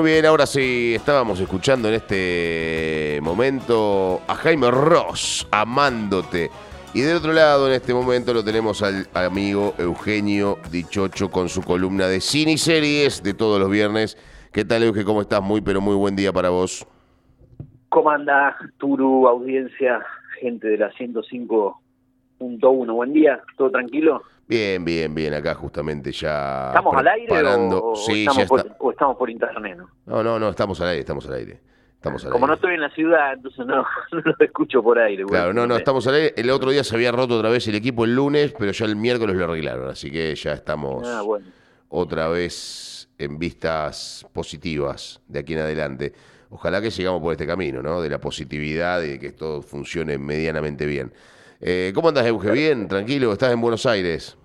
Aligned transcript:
Muy 0.00 0.12
bien, 0.12 0.24
ahora 0.24 0.46
sí, 0.46 0.94
estábamos 0.94 1.38
escuchando 1.40 1.88
en 1.88 1.94
este 1.96 3.18
momento 3.20 4.22
a 4.26 4.34
Jaime 4.34 4.70
Ross, 4.70 5.46
amándote. 5.50 6.48
Y 6.94 7.02
del 7.02 7.18
otro 7.18 7.34
lado, 7.34 7.66
en 7.66 7.74
este 7.74 7.92
momento, 7.92 8.32
lo 8.32 8.42
tenemos 8.42 8.82
al 8.82 9.06
amigo 9.12 9.74
Eugenio 9.76 10.56
Dichocho 10.70 11.30
con 11.30 11.50
su 11.50 11.60
columna 11.60 12.06
de 12.06 12.22
cine 12.22 12.52
y 12.52 12.56
series 12.56 13.22
de 13.22 13.34
todos 13.34 13.60
los 13.60 13.68
viernes. 13.68 14.16
¿Qué 14.52 14.64
tal, 14.64 14.84
Eugenio? 14.84 15.06
¿Cómo 15.06 15.20
estás? 15.20 15.42
Muy, 15.42 15.60
pero 15.60 15.82
muy 15.82 15.96
buen 15.96 16.16
día 16.16 16.32
para 16.32 16.48
vos. 16.48 16.86
¿Cómo 17.90 18.08
anda, 18.08 18.56
Turu, 18.78 19.28
audiencia, 19.28 20.00
gente 20.40 20.66
de 20.66 20.78
la 20.78 20.90
105.1? 20.92 22.94
Buen 22.94 23.12
día, 23.12 23.42
¿todo 23.58 23.70
tranquilo? 23.70 24.22
Bien, 24.50 24.84
bien, 24.84 25.14
bien. 25.14 25.32
Acá 25.32 25.54
justamente 25.54 26.10
ya. 26.10 26.68
¿Estamos 26.70 26.96
al 26.96 27.06
aire 27.06 27.28
o, 27.72 27.94
sí, 27.94 28.22
estamos 28.22 28.42
ya 28.42 28.46
por, 28.48 28.60
está. 28.60 28.76
o 28.80 28.90
estamos 28.90 29.16
por 29.16 29.30
internet? 29.30 29.78
¿no? 29.78 29.88
No, 30.06 30.22
no, 30.24 30.38
no, 30.40 30.48
estamos 30.48 30.80
al 30.80 30.88
aire, 30.88 31.00
estamos 31.00 31.24
al 31.28 31.34
aire. 31.34 31.60
Estamos 31.94 32.24
al 32.24 32.32
Como 32.32 32.48
no 32.48 32.54
estoy 32.54 32.74
en 32.74 32.80
la 32.80 32.90
ciudad, 32.90 33.34
entonces 33.34 33.64
no, 33.64 33.76
no 34.12 34.20
lo 34.24 34.34
escucho 34.44 34.82
por 34.82 34.98
aire. 34.98 35.22
güey. 35.22 35.32
Claro, 35.32 35.52
no, 35.52 35.68
no, 35.68 35.76
estamos 35.76 36.04
al 36.08 36.14
aire. 36.16 36.34
El 36.36 36.50
otro 36.50 36.70
día 36.70 36.82
se 36.82 36.96
había 36.96 37.12
roto 37.12 37.36
otra 37.38 37.48
vez 37.48 37.68
el 37.68 37.76
equipo 37.76 38.04
el 38.04 38.16
lunes, 38.16 38.52
pero 38.58 38.72
ya 38.72 38.86
el 38.86 38.96
miércoles 38.96 39.36
lo 39.36 39.44
arreglaron. 39.44 39.88
Así 39.88 40.10
que 40.10 40.34
ya 40.34 40.52
estamos 40.54 41.06
Ah, 41.06 41.22
bueno. 41.22 41.46
otra 41.88 42.26
vez 42.28 43.08
en 43.18 43.38
vistas 43.38 44.26
positivas 44.32 45.20
de 45.28 45.38
aquí 45.38 45.52
en 45.52 45.60
adelante. 45.60 46.12
Ojalá 46.48 46.82
que 46.82 46.90
sigamos 46.90 47.22
por 47.22 47.30
este 47.30 47.46
camino, 47.46 47.82
¿no? 47.82 48.00
De 48.02 48.10
la 48.10 48.18
positividad 48.18 49.00
y 49.02 49.10
de 49.10 49.18
que 49.20 49.30
todo 49.30 49.62
funcione 49.62 50.18
medianamente 50.18 50.86
bien. 50.86 51.12
Eh, 51.60 51.92
¿Cómo 51.94 52.08
andas, 52.08 52.26
Euge? 52.26 52.50
¿Bien? 52.50 52.88
¿Tranquilo? 52.88 53.32
¿Estás 53.32 53.52
en 53.52 53.60
Buenos 53.60 53.86
Aires? 53.86 54.36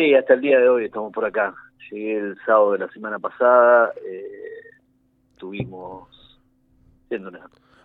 Sí, 0.00 0.14
hasta 0.14 0.32
el 0.32 0.40
día 0.40 0.58
de 0.58 0.66
hoy 0.66 0.86
estamos 0.86 1.12
por 1.12 1.26
acá. 1.26 1.54
Llegué 1.90 2.16
el 2.16 2.38
sábado 2.46 2.72
de 2.72 2.78
la 2.78 2.88
semana 2.88 3.18
pasada, 3.18 3.92
eh, 4.02 4.24
tuvimos 5.36 6.08
haciendo 7.04 7.28
una 7.28 7.40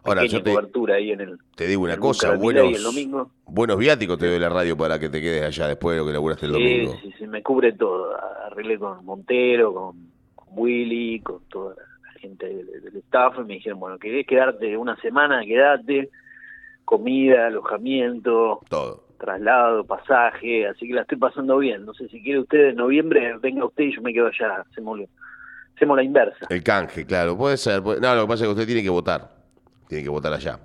Ahora, 0.06 0.22
pequeña 0.22 0.38
yo 0.40 0.44
te- 0.44 0.52
cobertura 0.52 0.96
ahí 0.96 1.12
en 1.12 1.20
el 1.20 1.38
Te 1.58 1.68
digo 1.68 1.84
una 1.84 1.98
cosa, 1.98 2.32
buenos, 2.38 2.74
el 2.74 2.84
domingo. 2.84 3.32
buenos 3.46 3.78
viáticos 3.78 4.18
te 4.18 4.30
doy 4.30 4.40
la 4.40 4.48
radio 4.48 4.78
para 4.78 4.98
que 4.98 5.10
te 5.10 5.20
quedes 5.20 5.44
allá 5.44 5.68
después 5.68 5.96
de 5.98 6.02
lo 6.04 6.08
que 6.08 6.14
laburaste 6.14 6.46
el 6.46 6.54
Sí, 6.54 6.58
domingo. 6.58 7.00
sí, 7.02 7.14
sí, 7.18 7.28
me 7.28 7.44
cubre 7.44 7.74
todo. 7.74 8.16
Arreglé 8.46 8.80
con 8.80 9.04
Montero, 9.04 9.74
con, 9.74 10.10
con 10.36 10.48
Willy, 10.52 11.20
con 11.20 11.44
toda 11.50 11.76
la 11.76 12.20
gente 12.22 12.46
del, 12.46 12.82
del 12.82 12.96
staff. 12.98 13.34
Y 13.40 13.44
me 13.44 13.54
dijeron, 13.56 13.78
bueno, 13.82 14.00
querés 14.00 14.26
quedarte 14.26 14.78
una 14.78 14.96
semana, 15.02 15.44
quedate. 15.44 16.10
Comida, 16.86 17.48
alojamiento, 17.48 18.62
Todo. 18.70 19.04
Traslado, 19.18 19.84
pasaje. 19.86 20.68
Así 20.68 20.88
que 20.88 20.94
la 20.94 21.02
estoy 21.02 21.18
pasando 21.18 21.58
bien. 21.58 21.86
No 21.86 21.94
sé 21.94 22.08
si 22.10 22.22
quiere 22.22 22.40
usted 22.40 22.70
en 22.70 22.76
noviembre, 22.76 23.38
venga 23.42 23.66
usted 23.66 23.84
y 23.86 23.96
yo 23.96 24.02
me 24.02 24.14
quedo 24.14 24.28
allá. 24.28 24.64
Hacemos, 24.70 25.00
hacemos 25.76 25.98
la 25.98 26.04
inversa. 26.04 26.46
El 26.50 26.64
canje, 26.64 27.06
claro, 27.06 27.38
puede 27.38 27.58
ser. 27.58 27.82
puede- 27.82 28.00
No, 28.02 28.14
lo 28.16 28.22
que 28.24 28.28
pasa 28.28 28.44
es 28.44 28.48
que 28.48 28.54
usted 28.54 28.66
tiene 28.66 28.84
que 28.84 28.90
votar. 28.90 29.30
Tiene 29.88 30.04
que 30.04 30.10
votar 30.10 30.34
allá. 30.34 30.60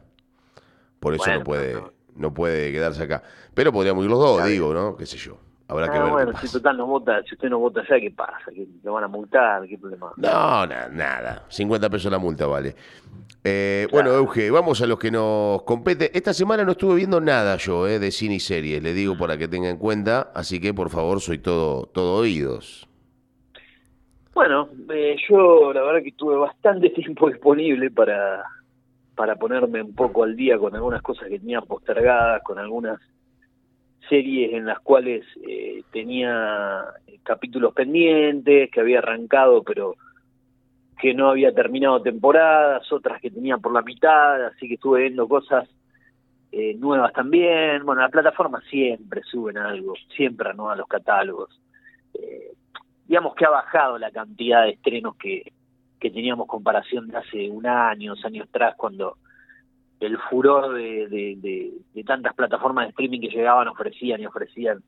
Por 0.98 1.15
eso 1.15 1.23
Bueno, 1.25 1.39
no 1.39 1.45
puede 1.45 1.77
no. 2.17 2.34
puede 2.34 2.73
quedarse 2.73 3.03
acá. 3.03 3.23
Pero 3.55 3.73
podríamos 3.73 4.05
ir 4.05 4.11
los 4.11 4.19
dos, 4.19 4.45
digo, 4.47 4.75
¿no? 4.75 4.97
Qué 4.97 5.06
sé 5.06 5.17
yo. 5.17 5.39
Habrá 5.70 5.88
que 5.90 5.98
Ah, 5.98 6.02
ver 6.02 6.12
bueno, 6.12 6.32
si 6.40 6.48
total 6.50 6.76
no 6.76 6.86
vota, 6.86 7.22
si 7.22 7.34
usted 7.34 7.48
no 7.48 7.58
vota 7.60 7.80
allá, 7.80 8.00
¿qué 8.00 8.10
pasa? 8.10 8.50
¿Que 8.52 8.66
lo 8.82 8.92
van 8.92 9.04
a 9.04 9.08
multar? 9.08 9.66
¿Qué 9.68 9.78
problema? 9.78 10.12
No, 10.16 10.66
na- 10.66 10.88
nada. 10.88 11.44
50 11.48 11.88
pesos 11.88 12.10
la 12.10 12.18
multa 12.18 12.46
vale. 12.46 12.74
Eh, 13.44 13.86
Claro. 13.88 14.10
Bueno, 14.10 14.18
Euge, 14.26 14.50
vamos 14.50 14.82
a 14.82 14.86
los 14.86 14.98
que 14.98 15.10
nos 15.10 15.62
compete. 15.62 16.10
Esta 16.16 16.34
semana 16.34 16.64
no 16.64 16.72
estuve 16.72 16.96
viendo 16.96 17.20
nada 17.20 17.56
yo 17.56 17.86
eh, 17.86 17.98
de 18.00 18.10
cine 18.10 18.34
y 18.34 18.41
series, 18.41 18.82
le 18.82 18.92
digo 18.92 19.16
para 19.16 19.38
que 19.38 19.46
tenga 19.48 19.68
en 19.70 19.78
cuenta. 19.78 20.30
Así 20.34 20.60
que, 20.60 20.74
por 20.74 20.91
favor, 20.91 21.20
soy 21.20 21.38
todo, 21.38 21.86
todo 21.86 22.16
oídos. 22.20 22.88
Bueno, 24.34 24.68
eh, 24.92 25.16
yo 25.28 25.72
la 25.72 25.82
verdad 25.82 26.02
que 26.02 26.12
tuve 26.12 26.36
bastante 26.36 26.91
tiempo 26.96 27.28
disponible 27.28 27.91
para, 27.91 28.42
para 29.14 29.36
ponerme 29.36 29.82
un 29.82 29.94
poco 29.94 30.25
al 30.25 30.34
día 30.36 30.59
con 30.59 30.75
algunas 30.75 31.03
cosas 31.03 31.28
que 31.28 31.38
tenía 31.38 31.60
postergadas, 31.60 32.42
con 32.42 32.59
algunas 32.59 32.98
series 34.10 34.53
en 34.53 34.66
las 34.66 34.81
cuales 34.81 35.25
eh, 35.43 35.82
tenía 35.91 36.84
capítulos 37.22 37.72
pendientes, 37.72 38.71
que 38.71 38.81
había 38.81 38.98
arrancado 38.98 39.62
pero 39.62 39.94
que 41.00 41.15
no 41.15 41.31
había 41.31 41.54
terminado 41.54 42.03
temporadas, 42.03 42.93
otras 42.93 43.22
que 43.22 43.31
tenía 43.31 43.56
por 43.56 43.72
la 43.72 43.81
mitad, 43.81 44.44
así 44.44 44.69
que 44.69 44.75
estuve 44.75 45.00
viendo 45.03 45.26
cosas 45.26 45.66
eh, 46.53 46.75
nuevas 46.75 47.12
también. 47.15 47.87
Bueno, 47.87 48.03
las 48.03 48.10
plataformas 48.10 48.65
siempre 48.65 49.22
suben 49.22 49.56
algo, 49.56 49.94
siempre 50.15 50.48
renuevan 50.48 50.77
los 50.77 50.88
catálogos. 50.88 51.59
Eh, 52.12 52.53
digamos 53.06 53.34
que 53.34 53.47
ha 53.47 53.50
bajado 53.50 53.98
la 53.98 54.10
cantidad 54.10 54.65
de 54.65 54.72
estrenos 54.72 55.16
que, 55.16 55.53
que 55.98 56.10
teníamos 56.10 56.47
comparación 56.47 57.09
de 57.09 57.16
hace 57.16 57.48
un 57.48 57.66
año, 57.66 58.15
dos 58.15 58.25
años 58.27 58.47
atrás, 58.48 58.75
cuando 58.77 59.16
el 60.00 60.19
furor 60.19 60.75
de, 60.75 61.06
de, 61.93 62.05
tantas 62.05 62.34
plataformas 62.34 62.87
de 62.87 62.91
streaming 62.91 63.21
que 63.21 63.28
llegaban 63.28 63.69
ofrecían 63.69 64.21
y 64.21 64.27
ofrecían 64.27 64.83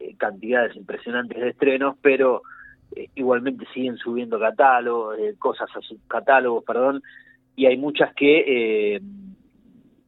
eh, 0.00 0.16
cantidades 0.16 0.74
impresionantes 0.74 1.38
de 1.38 1.50
estrenos, 1.50 1.96
pero 2.00 2.42
eh, 2.96 3.10
igualmente 3.14 3.66
siguen 3.74 3.98
subiendo 3.98 4.40
catálogos, 4.40 5.18
eh, 5.18 5.34
cosas 5.38 5.68
a 5.76 5.80
sus 5.80 5.98
catálogos, 6.08 6.64
perdón, 6.64 7.02
y 7.54 7.66
hay 7.66 7.76
muchas 7.76 8.14
que 8.14 8.94
eh, 8.96 9.00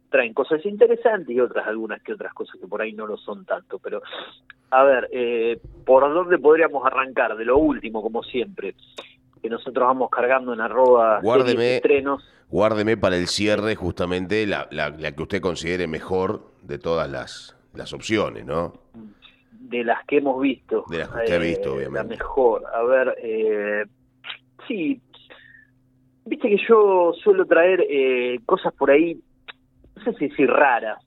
traen 0.08 0.32
cosas 0.32 0.64
interesantes 0.64 1.34
y 1.34 1.40
otras 1.40 1.66
algunas 1.66 2.02
que 2.02 2.14
otras 2.14 2.32
cosas 2.32 2.58
que 2.58 2.66
por 2.66 2.80
ahí 2.80 2.92
no 2.92 3.06
lo 3.06 3.18
son 3.18 3.44
tanto, 3.44 3.78
pero 3.78 4.00
a 4.70 4.84
ver, 4.84 5.58
¿por 5.84 6.02
dónde 6.12 6.38
podríamos 6.38 6.84
arrancar? 6.86 7.36
De 7.36 7.44
lo 7.44 7.58
último, 7.58 8.02
como 8.02 8.22
siempre, 8.22 8.74
que 9.42 9.48
nosotros 9.48 9.86
vamos 9.86 10.10
cargando 10.10 10.52
en 10.52 10.60
arroba 10.60 11.20
Guárdeme. 11.22 11.76
estrenos. 11.76 12.22
Guárdeme 12.48 12.96
para 12.96 13.16
el 13.16 13.26
cierre 13.28 13.74
justamente 13.76 14.46
la, 14.46 14.66
la- 14.70 14.90
la 14.90 15.12
que 15.12 15.22
usted 15.22 15.40
considere 15.40 15.86
mejor 15.86 16.42
de 16.62 16.78
todas 16.78 17.08
las, 17.10 17.56
las 17.74 17.92
opciones, 17.92 18.44
¿no? 18.44 18.74
de 19.52 19.84
las 19.84 20.04
que 20.06 20.16
hemos 20.18 20.40
visto. 20.40 20.84
De 20.90 20.98
las 20.98 21.08
que 21.10 21.18
usted 21.18 21.34
ha 21.34 21.38
visto, 21.38 21.68
La 21.70 21.74
obviamente. 21.76 22.16
mejor. 22.16 22.64
A 22.74 22.82
ver, 22.82 23.14
eh, 23.22 23.84
sí. 24.66 25.00
Viste 26.24 26.48
que 26.48 26.58
yo 26.68 27.12
suelo 27.22 27.46
traer 27.46 27.86
eh, 27.88 28.40
cosas 28.46 28.72
por 28.74 28.90
ahí, 28.90 29.20
no 29.94 30.02
sé 30.02 30.12
si 30.14 30.28
decir 30.28 30.48
raras, 30.50 30.98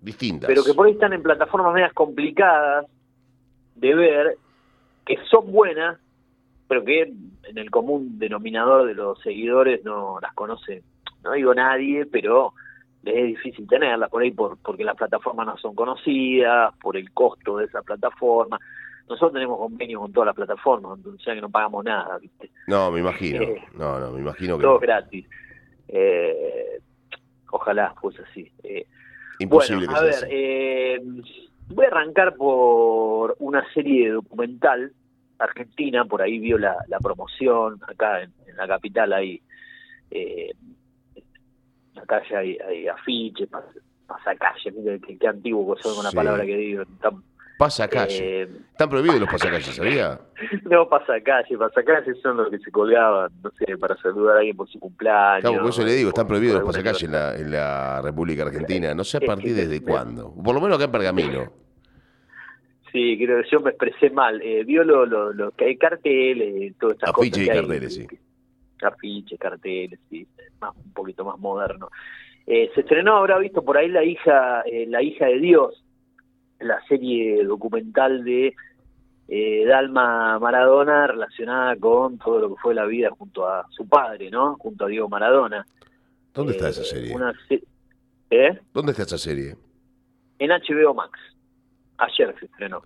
Distintas. 0.00 0.48
pero 0.48 0.64
que 0.64 0.74
por 0.74 0.86
ahí 0.86 0.92
están 0.94 1.12
en 1.12 1.22
plataformas 1.22 1.72
medias 1.72 1.92
complicadas 1.92 2.86
de 3.76 3.94
ver, 3.94 4.36
que 5.06 5.16
son 5.30 5.50
buenas, 5.52 5.98
pero 6.68 6.84
que 6.84 7.02
en 7.02 7.58
el 7.58 7.70
común 7.70 8.18
denominador 8.18 8.86
de 8.86 8.94
los 8.94 9.18
seguidores 9.22 9.82
no 9.84 10.18
las 10.20 10.32
conoce, 10.34 10.82
no 11.24 11.32
digo 11.32 11.54
nadie, 11.54 12.06
pero 12.06 12.52
les 13.02 13.16
es 13.16 13.26
difícil 13.28 13.66
tenerlas 13.66 14.10
por 14.10 14.22
ahí 14.22 14.30
por, 14.30 14.58
porque 14.58 14.84
las 14.84 14.96
plataformas 14.96 15.46
no 15.46 15.56
son 15.56 15.74
conocidas, 15.74 16.74
por 16.80 16.96
el 16.96 17.10
costo 17.12 17.56
de 17.56 17.64
esa 17.66 17.82
plataforma. 17.82 18.58
Nosotros 19.08 19.32
tenemos 19.32 19.56
convenio 19.58 20.00
con 20.00 20.12
todas 20.12 20.26
las 20.26 20.36
plataformas, 20.36 20.98
o 21.06 21.18
sea 21.20 21.34
que 21.34 21.40
no 21.40 21.48
pagamos 21.48 21.82
nada, 21.84 22.18
¿viste? 22.18 22.50
No, 22.66 22.90
me 22.90 23.00
imagino. 23.00 23.42
Eh, 23.42 23.64
No, 23.74 23.98
no, 23.98 24.10
me 24.12 24.20
imagino 24.20 24.58
que 24.58 24.62
Todo 24.64 24.74
no. 24.74 24.80
gratis. 24.80 25.26
Eh, 25.88 26.80
ojalá 27.50 27.94
fuese 28.00 28.22
así. 28.30 28.52
Eh, 28.62 28.86
imposible 29.38 29.86
bueno, 29.86 30.00
que 30.02 30.06
a 30.06 30.10
sea 30.12 30.20
ver, 30.20 30.24
así. 30.24 30.34
eh, 30.36 31.00
voy 31.68 31.84
a 31.86 31.88
arrancar 31.88 32.34
por 32.36 33.36
una 33.38 33.64
serie 33.72 34.10
documental 34.10 34.92
argentina, 35.38 36.04
por 36.04 36.22
ahí 36.22 36.38
vio 36.38 36.58
la, 36.58 36.76
la 36.88 36.98
promoción, 36.98 37.80
acá 37.86 38.22
en, 38.22 38.32
en 38.46 38.56
la 38.56 38.66
capital 38.66 39.12
hay, 39.12 39.40
eh, 40.10 40.52
acá 42.00 42.22
ya 42.30 42.38
hay, 42.38 42.56
hay 42.58 42.88
afiches, 42.88 43.50
pas- 43.50 43.64
pasacalle, 44.06 44.72
mire 44.72 45.00
qué, 45.00 45.18
qué 45.18 45.28
antiguo 45.28 45.74
que 45.74 45.82
la 46.04 46.10
Sí. 46.10 46.16
palabra 46.16 46.44
que 46.46 46.56
digo, 46.56 46.84
tan- 47.00 47.22
Pasacalle. 47.58 48.42
eh, 48.42 48.48
Están 48.70 48.88
prohibidos 48.88 49.18
los 49.18 49.28
pasacalles, 49.28 49.74
¿sabía? 49.74 50.20
no 50.70 50.88
pasacalle, 50.88 51.58
pasacalle 51.58 52.14
son 52.22 52.36
los 52.36 52.50
que 52.50 52.58
se 52.60 52.70
colgaban, 52.70 53.32
no 53.42 53.50
sé, 53.58 53.76
para 53.76 53.96
saludar 53.96 54.36
a 54.36 54.38
alguien 54.38 54.56
por 54.56 54.68
su 54.68 54.78
cumpleaños. 54.78 55.40
Claro, 55.42 55.60
por 55.62 55.70
eso 55.70 55.82
le 55.84 55.92
digo, 55.94 56.10
están 56.10 56.28
prohibidos 56.28 56.60
los 56.60 56.66
pasacalles 56.66 57.02
en 57.02 57.10
la, 57.12 57.34
en 57.36 57.50
la 57.50 58.00
República 58.00 58.44
Argentina. 58.44 58.94
No 58.94 59.02
sé 59.02 59.16
a 59.16 59.20
Es 59.20 59.26
partir 59.26 59.56
que- 59.56 59.66
desde 59.66 59.82
cuándo. 59.82 60.32
Por 60.34 60.54
lo 60.54 60.60
menos 60.60 60.76
acá 60.76 60.84
en 60.84 60.92
Pergamino. 60.92 61.52
Sí, 62.92 63.18
creo 63.18 63.42
que 63.42 63.48
yo 63.50 63.60
me 63.60 63.70
expresé 63.70 64.10
mal. 64.10 64.40
Eh, 64.42 64.64
vio 64.64 64.82
lo, 64.84 65.04
lo, 65.04 65.32
lo 65.32 65.50
que 65.52 65.66
hay 65.66 65.76
carteles, 65.76 66.74
todas 66.78 66.94
estas 66.94 67.12
cosas. 67.12 67.28
Afiches 67.32 67.46
y 67.46 67.50
hay, 67.50 67.56
carteles, 67.58 67.94
sí. 67.94 68.06
Afiches, 68.82 69.38
carteles, 69.38 69.98
sí, 70.08 70.26
más, 70.60 70.74
un 70.76 70.92
poquito 70.92 71.24
más 71.24 71.38
moderno. 71.38 71.90
Eh, 72.46 72.70
se 72.74 72.80
estrenó, 72.80 73.16
habrá 73.16 73.38
visto 73.38 73.62
por 73.62 73.76
ahí 73.76 73.88
la 73.88 74.04
hija, 74.04 74.62
eh, 74.62 74.86
la 74.88 75.02
hija 75.02 75.26
de 75.26 75.38
Dios, 75.38 75.84
la 76.60 76.80
serie 76.88 77.44
documental 77.44 78.24
de 78.24 78.54
eh, 79.28 79.64
Dalma 79.66 80.38
Maradona 80.38 81.06
relacionada 81.08 81.76
con 81.76 82.16
todo 82.18 82.38
lo 82.38 82.48
que 82.54 82.60
fue 82.62 82.74
la 82.74 82.86
vida 82.86 83.10
junto 83.10 83.46
a 83.46 83.66
su 83.70 83.86
padre, 83.86 84.30
¿no? 84.30 84.56
Junto 84.56 84.86
a 84.86 84.88
Diego 84.88 85.08
Maradona. 85.10 85.66
¿Dónde 86.32 86.52
está 86.52 86.70
esa 86.70 86.84
serie? 86.84 87.14
Una 87.14 87.34
se- 87.48 87.62
¿Eh? 88.30 88.58
¿Dónde 88.72 88.92
está 88.92 89.02
esa 89.02 89.18
serie? 89.18 89.54
en 90.38 90.50
HBO 90.52 90.94
Max. 90.94 91.18
Ayer 91.98 92.34
se 92.38 92.46
estrenó. 92.46 92.82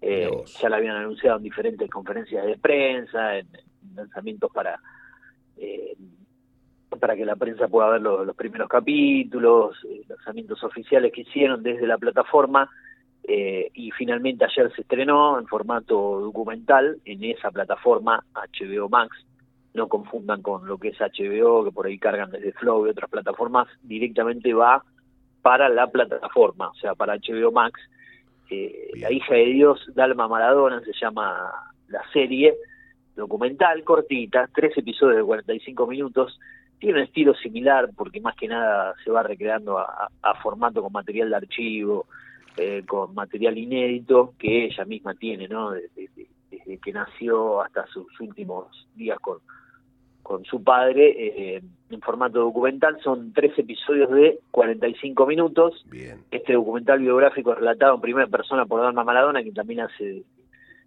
Eh, 0.00 0.30
ya 0.60 0.68
la 0.68 0.76
habían 0.76 0.96
anunciado 0.96 1.38
en 1.38 1.44
diferentes 1.44 1.88
conferencias 1.90 2.44
de 2.44 2.58
prensa, 2.58 3.38
en, 3.38 3.48
en 3.54 3.96
lanzamientos 3.96 4.50
para, 4.52 4.78
eh, 5.56 5.96
para 7.00 7.16
que 7.16 7.24
la 7.24 7.36
prensa 7.36 7.68
pueda 7.68 7.88
ver 7.88 8.02
los 8.02 8.36
primeros 8.36 8.68
capítulos, 8.68 9.76
eh, 9.88 10.02
lanzamientos 10.08 10.62
oficiales 10.62 11.12
que 11.12 11.22
hicieron 11.22 11.62
desde 11.62 11.86
la 11.86 11.98
plataforma. 11.98 12.70
Eh, 13.26 13.70
y 13.72 13.90
finalmente 13.92 14.44
ayer 14.44 14.70
se 14.74 14.82
estrenó 14.82 15.38
en 15.38 15.46
formato 15.46 16.20
documental 16.20 16.98
en 17.06 17.24
esa 17.24 17.50
plataforma 17.50 18.22
HBO 18.34 18.88
Max. 18.90 19.16
No 19.72 19.88
confundan 19.88 20.42
con 20.42 20.66
lo 20.66 20.76
que 20.78 20.88
es 20.88 20.98
HBO, 21.00 21.64
que 21.64 21.72
por 21.72 21.86
ahí 21.86 21.98
cargan 21.98 22.30
desde 22.30 22.52
Flow 22.52 22.86
y 22.86 22.90
otras 22.90 23.08
plataformas, 23.08 23.66
directamente 23.82 24.52
va 24.52 24.84
para 25.40 25.68
la 25.68 25.86
plataforma, 25.86 26.68
o 26.68 26.74
sea, 26.74 26.94
para 26.94 27.16
HBO 27.16 27.50
Max. 27.50 27.80
Eh, 28.50 28.90
la 28.96 29.10
hija 29.10 29.34
de 29.34 29.46
Dios, 29.46 29.80
Dalma 29.94 30.28
Maradona, 30.28 30.80
se 30.80 30.92
llama 30.92 31.50
la 31.88 32.02
serie, 32.12 32.54
documental, 33.16 33.84
cortita, 33.84 34.48
tres 34.54 34.76
episodios 34.76 35.18
de 35.18 35.24
45 35.24 35.86
minutos, 35.86 36.38
tiene 36.78 36.98
un 36.98 37.04
estilo 37.04 37.34
similar 37.34 37.90
porque 37.96 38.20
más 38.20 38.36
que 38.36 38.48
nada 38.48 38.94
se 39.02 39.10
va 39.10 39.22
recreando 39.22 39.78
a, 39.78 40.10
formato 40.42 40.82
con 40.82 40.92
material 40.92 41.30
de 41.30 41.36
archivo, 41.36 42.06
eh, 42.56 42.82
con 42.86 43.14
material 43.14 43.56
inédito 43.56 44.34
que 44.38 44.66
ella 44.66 44.84
misma 44.84 45.14
tiene, 45.14 45.48
¿no? 45.48 45.70
Desde, 45.70 46.08
que 46.82 46.92
nació 46.92 47.62
hasta 47.62 47.86
sus 47.86 48.06
últimos 48.20 48.86
días 48.94 49.18
con, 49.20 49.38
con 50.24 50.44
su 50.44 50.64
padre 50.64 51.14
eh, 51.16 51.62
en 51.90 52.00
formato 52.00 52.40
documental. 52.40 52.98
Son 53.04 53.32
tres 53.32 53.56
episodios 53.58 54.10
de 54.10 54.40
45 54.50 55.26
minutos. 55.26 55.84
Este 56.30 56.54
documental 56.54 56.98
biográfico 56.98 57.54
relatado 57.54 57.94
en 57.94 58.00
primera 58.00 58.26
persona 58.26 58.64
por 58.66 58.80
Dalma 58.80 59.04
Maradona, 59.04 59.44
que 59.44 59.52
también 59.52 59.80
hace 59.80 60.24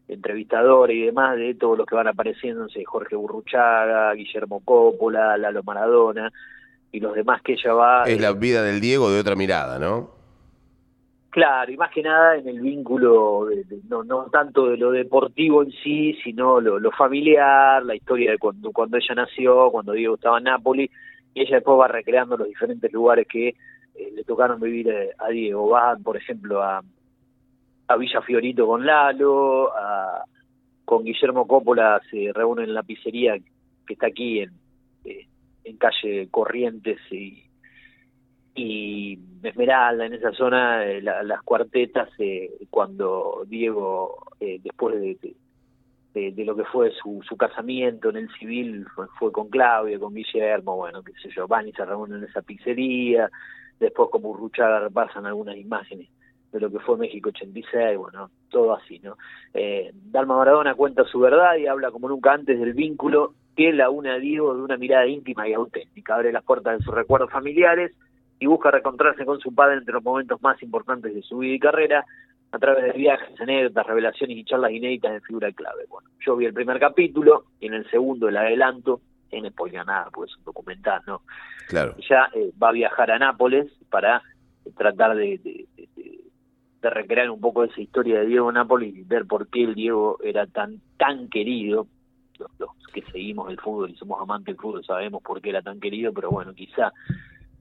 entrevistador 0.08 0.92
y 0.92 1.06
demás 1.06 1.38
de 1.38 1.54
todos 1.54 1.78
los 1.78 1.86
que 1.86 1.96
van 1.96 2.08
apareciendo, 2.08 2.68
Jorge 2.86 3.16
Burruchaga, 3.16 4.14
Guillermo 4.14 4.62
Coppola, 4.66 5.38
Lalo 5.38 5.64
Maradona 5.64 6.32
y 6.92 7.00
los 7.00 7.14
demás 7.14 7.42
que 7.44 7.54
ella 7.54 7.74
va... 7.74 8.04
Es 8.06 8.20
la 8.20 8.30
eh, 8.30 8.34
vida 8.34 8.64
del 8.64 8.82
Diego 8.82 9.12
de 9.12 9.20
otra 9.20 9.36
mirada, 9.36 9.78
¿no? 9.78 10.17
Claro, 11.38 11.72
y 11.72 11.78
más 11.78 11.92
que 11.92 12.02
nada 12.02 12.36
en 12.36 12.48
el 12.48 12.60
vínculo, 12.60 13.48
no, 13.88 14.04
no 14.04 14.24
tanto 14.32 14.70
de 14.70 14.78
lo 14.78 14.90
deportivo 14.90 15.62
en 15.62 15.72
sí, 15.84 16.18
sino 16.24 16.60
lo, 16.60 16.90
familiar, 16.90 17.86
la 17.86 17.94
historia 17.94 18.32
de 18.32 18.40
cuando, 18.40 18.72
cuando 18.72 18.98
ella 18.98 19.14
nació, 19.14 19.70
cuando 19.70 19.92
Diego 19.92 20.16
estaba 20.16 20.40
en 20.40 20.46
Nápoles, 20.46 20.90
y 21.36 21.42
ella 21.42 21.58
después 21.58 21.80
va 21.80 21.90
recreando 21.90 22.38
los 22.38 22.48
diferentes 22.48 22.92
lugares 22.92 23.28
que 23.28 23.50
eh, 23.50 23.56
le 24.16 24.24
tocaron 24.24 24.60
vivir 24.60 24.90
eh, 24.90 25.12
a 25.20 25.30
Diego. 25.30 25.70
Va, 25.70 25.96
por 26.04 26.18
ejemplo, 26.18 26.64
a, 26.64 26.82
a 27.88 27.98
Villa 27.98 28.22
Fiorito 28.24 28.66
con 28.66 28.84
Lalo, 28.84 29.70
con 30.86 31.04
Guillermo 31.04 31.46
Coppola 31.46 32.02
se 32.10 32.32
reúnen 32.34 32.66
en 32.66 32.74
la 32.74 32.82
pizzería 32.82 33.38
que 33.86 33.94
está 33.94 34.08
aquí 34.08 34.40
en, 34.40 34.54
eh, 35.06 35.28
en 35.66 35.78
calle 35.78 36.30
Corrientes 36.32 36.98
y, 37.12 37.47
y 38.58 39.20
Esmeralda, 39.44 40.06
en 40.06 40.14
esa 40.14 40.32
zona, 40.34 40.86
eh, 40.86 41.02
las 41.02 41.42
cuartetas, 41.44 42.10
eh, 42.20 42.52
cuando 42.70 43.44
Diego, 43.48 44.26
después 44.40 45.00
de, 45.00 45.36
de, 46.32 46.46
lo 46.46 46.56
que 46.56 46.66
fue 46.66 46.92
su, 46.92 47.22
su 47.28 47.38
casamiento 47.38 48.10
en 48.10 48.18
el 48.18 48.30
civil, 48.40 48.86
fue, 49.18 49.32
con 49.32 49.50
Claudia, 49.50 50.00
con 50.00 50.14
Guillermo, 50.14 50.76
bueno, 50.76 51.04
qué 51.04 51.14
sé 51.22 51.30
yo, 51.36 51.48
van 51.48 51.68
y 51.68 51.72
se 51.74 51.86
reúnen 51.86 52.20
en 52.20 52.24
esa 52.26 52.42
pizzería, 52.42 53.30
después 53.80 54.10
como 54.12 54.36
Ruchaga 54.36 54.80
repasan 54.80 55.26
algunas 55.26 55.58
imágenes 55.58 56.10
de 56.52 56.60
lo 56.60 56.72
que 56.72 56.80
fue 56.80 56.98
México 56.98 57.30
86, 57.30 57.98
bueno, 57.98 58.30
todo 58.50 58.74
así, 58.74 59.00
¿no? 59.00 59.18
Eh, 59.54 59.92
Dalma 59.94 60.38
Maradona 60.38 60.76
cuenta 60.76 61.04
su 61.04 61.20
verdad 61.20 61.56
y 61.58 61.68
habla 61.68 61.92
como 61.92 62.08
nunca 62.08 62.34
antes 62.34 62.60
del 62.60 62.74
vínculo 62.74 63.34
que 63.56 63.74
la 63.74 63.90
une 63.90 64.12
a 64.12 64.18
Diego 64.18 64.56
de 64.56 64.62
una 64.62 64.78
mirada 64.78 65.08
íntima 65.08 65.48
y 65.48 65.54
auténtica. 65.54 66.16
Abre 66.16 66.32
las 66.32 66.44
puertas 66.44 66.78
de 66.78 66.86
sus 66.86 66.94
recuerdos 66.94 67.32
familiares 67.32 67.92
y 68.40 68.46
busca 68.46 68.72
reencontrarse 68.72 69.26
con 69.26 69.40
su 69.40 69.54
padre 69.54 69.78
entre 69.78 69.94
los 69.94 70.04
momentos 70.04 70.42
más 70.42 70.62
importantes 70.62 71.14
de 71.14 71.22
su 71.22 71.40
vida 71.40 71.56
y 71.56 71.60
carrera 71.60 72.06
a 72.52 72.60
través 72.60 72.86
de 72.86 72.92
viajes, 72.94 73.40
anécdotas, 73.42 73.86
revelaciones 73.88 74.38
y 74.38 74.46
charlas 74.46 74.72
inéditas 74.72 75.14
de 75.14 75.22
figura 75.22 75.52
clave. 75.52 75.86
Bueno, 75.90 76.10
yo 76.26 76.36
vi 76.36 76.46
el 76.46 76.54
primer 76.54 76.80
capítulo 76.80 77.46
y 77.60 77.68
en 77.68 77.74
el 77.74 77.90
segundo 77.90 78.30
el 78.30 78.38
adelanto, 78.38 79.02
en 79.32 79.50
spoiler 79.50 79.86
nada, 79.86 80.10
pues 80.14 80.32
es 80.32 80.38
un 80.38 80.46
documental, 80.46 81.02
¿no? 81.06 81.22
Claro. 81.68 81.96
Ya 82.10 82.30
eh, 82.34 82.52
va 82.62 82.70
a 82.70 82.74
viajar 82.74 83.12
a 83.12 83.20
Nápoles 83.20 83.70
para 83.90 84.22
tratar 84.78 85.16
de, 85.16 85.68
de 86.82 86.90
recrear 86.90 87.30
un 87.30 87.42
poco 87.42 87.64
esa 87.64 87.82
historia 87.82 88.20
de 88.20 88.28
Diego 88.28 88.52
Napoli 88.52 88.88
y 88.88 89.04
ver 89.04 89.26
por 89.26 89.48
qué 89.48 89.64
el 89.64 89.76
Diego 89.76 90.20
era 90.24 90.46
tan 90.48 90.80
tan 90.98 91.28
querido. 91.30 91.88
Los, 92.60 92.70
que 92.94 93.02
seguimos 93.12 93.50
el 93.50 93.60
fútbol 93.60 93.90
y 93.90 93.96
somos 93.96 94.22
amantes 94.22 94.56
del 94.56 94.62
fútbol 94.62 94.86
sabemos 94.86 95.22
por 95.24 95.42
qué 95.42 95.50
era 95.50 95.62
tan 95.62 95.80
querido, 95.80 96.14
pero 96.14 96.30
bueno, 96.30 96.54
quizá 96.54 96.94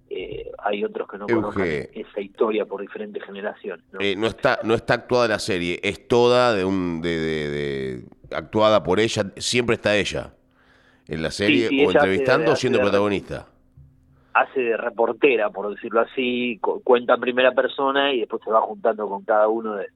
eh, 0.09 0.51
hay 0.59 0.85
otros 0.85 1.09
que 1.09 1.19
no 1.19 1.27
conocen 1.27 1.89
esa 1.93 2.21
historia 2.21 2.65
por 2.65 2.81
diferentes 2.81 3.23
generaciones. 3.25 3.85
¿no? 3.93 4.01
Eh, 4.01 4.15
no 4.17 4.27
está 4.27 4.61
no 4.63 4.75
está 4.75 4.95
actuada 4.95 5.29
la 5.29 5.39
serie, 5.39 5.81
es 5.83 6.07
toda 6.09 6.55
de 6.55 6.65
un 6.65 7.01
de, 7.01 7.19
de, 7.19 8.05
actuada 8.37 8.83
por 8.83 9.01
ella, 9.01 9.33
siempre 9.37 9.75
está 9.75 9.97
ella 9.97 10.35
en 11.09 11.23
la 11.23 11.31
serie 11.31 11.87
o 11.87 11.91
entrevistando 11.91 12.53
o 12.53 12.57
siendo 12.57 12.81
protagonista 12.81 13.47
hace 14.37 14.61
de 14.61 14.77
reportera, 14.77 15.49
por 15.49 15.75
decirlo 15.75 16.01
así, 16.01 16.59
cuenta 16.61 17.15
en 17.15 17.21
primera 17.21 17.53
persona 17.53 18.13
y 18.13 18.21
después 18.21 18.43
se 18.45 18.51
va 18.51 18.61
juntando 18.61 19.09
con 19.09 19.25
cada 19.25 19.49
uno 19.49 19.77
de, 19.77 19.87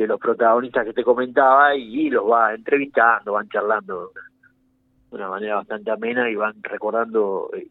de 0.00 0.06
los 0.06 0.20
protagonistas 0.20 0.86
que 0.86 0.92
te 0.92 1.04
comentaba 1.04 1.74
y, 1.74 2.10
los 2.10 2.24
va 2.24 2.54
entrevistando, 2.54 3.32
van 3.32 3.48
charlando 3.48 4.12
de 5.10 5.16
una 5.16 5.28
manera 5.28 5.56
bastante 5.56 5.90
amena 5.90 6.30
y 6.30 6.36
van 6.36 6.62
recordando 6.62 7.50
eh, 7.54 7.66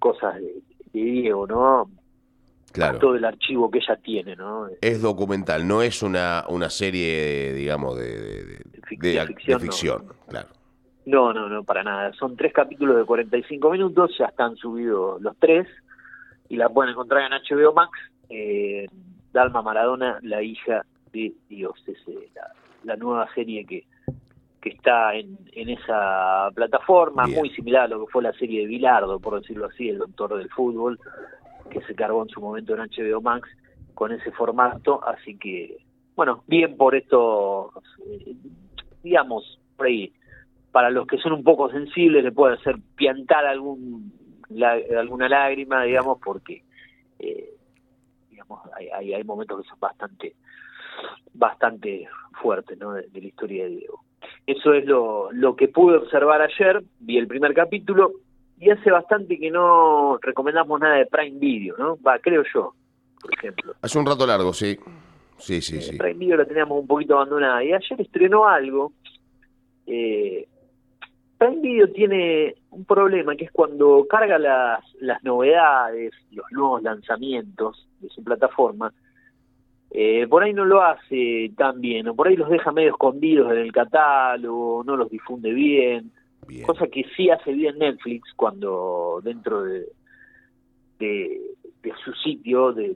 cosas 0.00 0.34
de, 0.40 0.62
Diego, 0.92 1.46
¿no? 1.46 1.88
Claro. 2.72 2.98
Todo 2.98 3.14
el 3.14 3.24
archivo 3.24 3.70
que 3.70 3.78
ella 3.78 3.96
tiene, 3.96 4.34
¿no? 4.34 4.68
Es 4.80 5.00
documental, 5.00 5.66
no 5.66 5.82
es 5.82 6.02
una, 6.02 6.44
una 6.48 6.68
serie, 6.68 7.52
digamos, 7.52 7.96
de, 7.96 8.58
de, 8.90 9.58
ficción, 9.60 10.06
claro. 10.28 10.48
No, 11.06 11.32
no, 11.32 11.48
no, 11.48 11.64
para 11.64 11.82
nada. 11.82 12.12
Son 12.12 12.36
tres 12.36 12.52
capítulos 12.52 12.96
de 12.96 13.04
45 13.04 13.70
minutos, 13.70 14.12
ya 14.18 14.26
están 14.26 14.56
subidos 14.56 15.20
los 15.20 15.36
tres 15.38 15.66
y 16.48 16.56
la 16.56 16.68
pueden 16.68 16.92
encontrar 16.92 17.22
en 17.22 17.38
HBO 17.38 17.72
Max. 17.72 17.90
Eh, 18.28 18.86
Dalma 19.32 19.62
Maradona, 19.62 20.18
la 20.22 20.42
hija 20.42 20.84
de 21.12 21.32
Dios, 21.48 21.82
es 21.86 21.98
eh, 22.08 22.30
la, 22.84 22.96
nueva 22.96 23.32
serie 23.34 23.64
que, 23.64 23.84
que 24.60 24.70
está 24.70 25.14
en, 25.14 25.38
en 25.52 25.68
esa 25.70 26.50
plataforma, 26.54 27.26
muy 27.26 27.50
similar 27.50 27.84
a 27.84 27.88
lo 27.88 28.06
que 28.06 28.12
fue 28.12 28.22
la 28.22 28.32
serie 28.34 28.60
de 28.60 28.66
Bilardo, 28.66 29.18
por 29.18 29.40
decirlo 29.40 29.66
así, 29.66 29.88
el 29.88 29.98
doctor 29.98 30.36
del 30.36 30.50
fútbol, 30.50 30.98
que 31.70 31.80
se 31.82 31.94
cargó 31.94 32.22
en 32.22 32.28
su 32.28 32.40
momento 32.40 32.74
en 32.74 32.80
HBO 32.80 33.20
Max 33.20 33.48
con 33.94 34.12
ese 34.12 34.30
formato, 34.32 35.02
así 35.06 35.38
que, 35.38 35.78
bueno, 36.14 36.44
bien 36.46 36.76
por 36.76 36.94
esto, 36.94 37.72
eh, 38.06 38.34
digamos, 39.02 39.58
por 39.76 39.86
ahí 39.86 40.12
para 40.72 40.90
los 40.90 41.06
que 41.06 41.18
son 41.18 41.32
un 41.32 41.42
poco 41.42 41.70
sensibles 41.70 42.22
le 42.22 42.32
puede 42.32 42.54
hacer 42.54 42.76
piantar 42.94 43.44
algún 43.44 44.12
alguna 44.96 45.28
lágrima, 45.28 45.84
digamos, 45.84 46.18
porque 46.24 46.64
eh, 47.18 47.54
digamos 48.28 48.60
hay, 48.76 49.12
hay, 49.12 49.24
momentos 49.24 49.62
que 49.62 49.68
son 49.68 49.78
bastante 49.78 50.34
bastante 51.32 52.08
fuertes 52.42 52.78
¿no? 52.78 52.92
de, 52.92 53.08
la 53.12 53.26
historia 53.26 53.64
de 53.64 53.70
Diego. 53.70 54.04
Eso 54.46 54.72
es 54.74 54.84
lo, 54.84 55.30
lo 55.32 55.56
que 55.56 55.68
pude 55.68 55.96
observar 55.96 56.42
ayer, 56.42 56.82
vi 56.98 57.18
el 57.18 57.26
primer 57.26 57.54
capítulo 57.54 58.12
y 58.58 58.70
hace 58.70 58.90
bastante 58.90 59.38
que 59.38 59.50
no 59.50 60.18
recomendamos 60.20 60.80
nada 60.80 60.96
de 60.96 61.06
Prime 61.06 61.38
Video, 61.38 61.76
¿no? 61.78 61.98
Va, 62.02 62.18
creo 62.18 62.42
yo, 62.52 62.74
por 63.20 63.34
ejemplo. 63.34 63.74
Hace 63.80 63.98
un 63.98 64.06
rato 64.06 64.26
largo, 64.26 64.52
sí. 64.52 64.78
Sí, 65.38 65.62
sí, 65.62 65.80
sí. 65.80 65.96
Prime 65.96 66.18
Video 66.18 66.36
lo 66.36 66.46
teníamos 66.46 66.78
un 66.78 66.86
poquito 66.86 67.14
abandonada 67.14 67.64
y 67.64 67.72
ayer 67.72 68.00
estrenó 68.00 68.46
algo 68.46 68.92
eh, 69.86 70.46
Prime 71.36 71.60
Video 71.62 71.90
tiene 71.90 72.54
un 72.70 72.84
problema 72.84 73.34
que 73.34 73.46
es 73.46 73.50
cuando 73.50 74.06
carga 74.08 74.38
las, 74.38 74.84
las 75.00 75.22
novedades, 75.24 76.12
los 76.30 76.44
nuevos 76.52 76.82
lanzamientos 76.82 77.88
de 77.98 78.08
su 78.10 78.22
plataforma, 78.22 78.92
eh, 79.90 80.26
por 80.28 80.42
ahí 80.42 80.52
no 80.52 80.64
lo 80.64 80.82
hace 80.82 81.50
tan 81.56 81.80
bien, 81.80 82.08
o 82.08 82.14
por 82.14 82.28
ahí 82.28 82.36
los 82.36 82.48
deja 82.48 82.72
medio 82.72 82.90
escondidos 82.90 83.50
en 83.52 83.58
el 83.58 83.72
catálogo, 83.72 84.84
no 84.84 84.96
los 84.96 85.10
difunde 85.10 85.52
bien, 85.52 86.12
cosa 86.66 86.86
que 86.86 87.04
sí 87.16 87.30
hace 87.30 87.52
bien 87.52 87.78
Netflix 87.78 88.32
cuando 88.34 89.20
dentro 89.22 89.62
de, 89.62 89.86
de, 90.98 91.40
su 92.04 92.12
sitio, 92.14 92.72
de, 92.72 92.94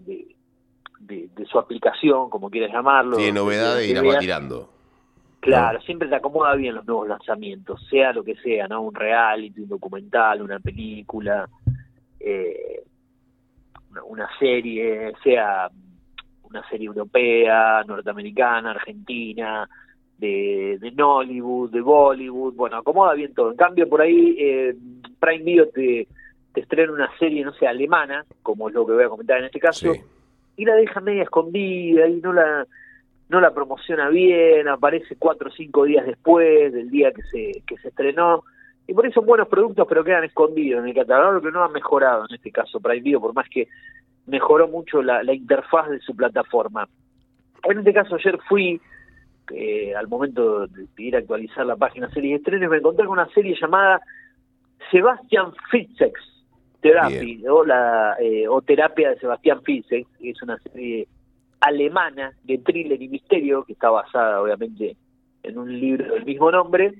de, 1.01 1.47
su 1.47 1.59
aplicación, 1.59 2.31
como 2.31 2.51
quieras 2.51 2.73
llamarlo. 2.73 3.17
Tiene 3.17 3.33
novedades 3.33 3.89
y 3.89 3.95
las 3.95 4.05
va 4.05 4.19
tirando. 4.19 4.71
Claro, 5.41 5.79
siempre 5.83 6.09
te 6.09 6.15
acomoda 6.15 6.55
bien 6.55 6.75
los 6.75 6.87
nuevos 6.87 7.07
lanzamientos, 7.07 7.87
sea 7.91 8.15
lo 8.15 8.25
que 8.25 8.35
sea, 8.37 8.67
¿no? 8.67 8.81
Un 8.81 8.95
reality, 8.95 9.61
un 9.61 9.69
documental, 9.69 10.41
una 10.41 10.59
película, 10.59 11.47
eh, 12.19 12.83
una, 14.07 14.27
serie, 14.39 15.13
sea 15.23 15.69
una 16.55 16.69
serie 16.69 16.87
europea, 16.87 17.83
norteamericana, 17.85 18.71
argentina, 18.71 19.69
de, 20.19 20.79
de 20.81 20.93
Nollywood, 20.93 21.71
de 21.71 21.81
Bollywood, 21.81 22.55
bueno, 22.55 22.77
acomoda 22.77 23.15
bien 23.15 23.35
todo. 23.35 23.51
En 23.51 23.57
cambio, 23.57 23.89
por 23.89 24.01
ahí 24.01 24.37
eh, 24.39 24.75
Prime 25.19 25.45
Video 25.45 25.69
te, 25.69 26.07
te 26.53 26.61
estrena 26.61 26.93
una 26.93 27.11
serie, 27.19 27.45
no 27.45 27.53
sé, 27.55 27.67
alemana, 27.67 28.25
como 28.43 28.69
es 28.69 28.75
lo 28.75 28.87
que 28.87 28.93
voy 28.93 29.05
a 29.05 29.09
comentar 29.09 29.39
en 29.39 29.47
este 29.47 29.59
caso, 29.59 29.93
y 30.57 30.65
la 30.65 30.77
deja 30.77 31.01
media 31.01 31.25
escondida 31.25 32.07
y 32.09 32.21
no 32.21 32.33
la 32.33 32.67
no 33.27 33.41
la 33.41 33.55
promociona 33.55 34.11
bien, 34.11 34.69
aparece 34.69 35.17
cuatro 35.19 35.49
o 35.49 35.53
cinco 35.53 35.85
días 35.85 36.07
después 36.07 36.73
del 36.73 36.91
día 36.91 37.11
que 37.11 37.23
se, 37.23 37.63
que 37.67 37.77
se 37.79 37.89
estrenó, 37.89 38.45
y 38.87 38.93
por 38.93 39.07
eso 39.07 39.15
son 39.15 39.27
buenos 39.27 39.49
productos, 39.49 39.87
pero 39.89 40.05
quedan 40.05 40.25
escondidos 40.25 40.83
en 40.83 40.91
el 40.91 40.95
catálogo, 40.95 41.41
que 41.41 41.51
no 41.51 41.65
ha 41.65 41.69
mejorado 41.69 42.27
en 42.29 42.35
este 42.35 42.53
caso 42.53 42.81
Prime 42.81 43.01
Video, 43.01 43.21
por 43.21 43.35
más 43.35 43.49
que 43.49 43.67
mejoró 44.27 44.69
mucho 44.69 45.03
la, 45.03 45.23
la 45.23 45.35
interfaz 45.35 45.89
de 45.91 46.01
su 46.01 46.15
plataforma. 46.15 46.89
En 47.65 47.79
este 47.79 47.93
caso 47.93 48.17
ayer 48.17 48.39
fui, 48.49 48.81
eh, 49.53 49.95
al 49.95 50.09
momento 50.09 50.67
de 50.67 50.87
ir 50.99 51.17
a 51.17 51.21
actualizar 51.21 51.67
la 51.67 51.77
página 51.77 52.11
serie 52.11 52.31
de 52.31 52.37
estrenos, 52.37 52.71
me 52.71 52.79
encontré 52.79 53.07
con 53.07 53.19
una 53.19 53.29
serie 53.33 53.57
llamada 53.61 54.01
Sebastian 54.91 55.53
Fitzek 55.71 56.17
Therapy, 56.81 57.47
o, 57.49 57.65
la, 57.65 58.17
eh, 58.21 58.47
o 58.47 58.61
Terapia 58.61 59.11
de 59.11 59.19
Sebastián 59.19 59.63
Fitzek, 59.63 60.07
que 60.19 60.31
es 60.31 60.43
una 60.43 60.59
serie 60.59 61.09
alemana 61.61 62.33
de 62.43 62.59
thriller 62.59 63.01
y 63.01 63.09
misterio, 63.09 63.65
que 63.65 63.73
está 63.73 63.89
basada 63.89 64.43
obviamente 64.43 64.95
en 65.43 65.59
un 65.59 65.81
libro 65.81 66.13
del 66.13 66.27
mismo 66.27 66.51
nombre. 66.51 66.93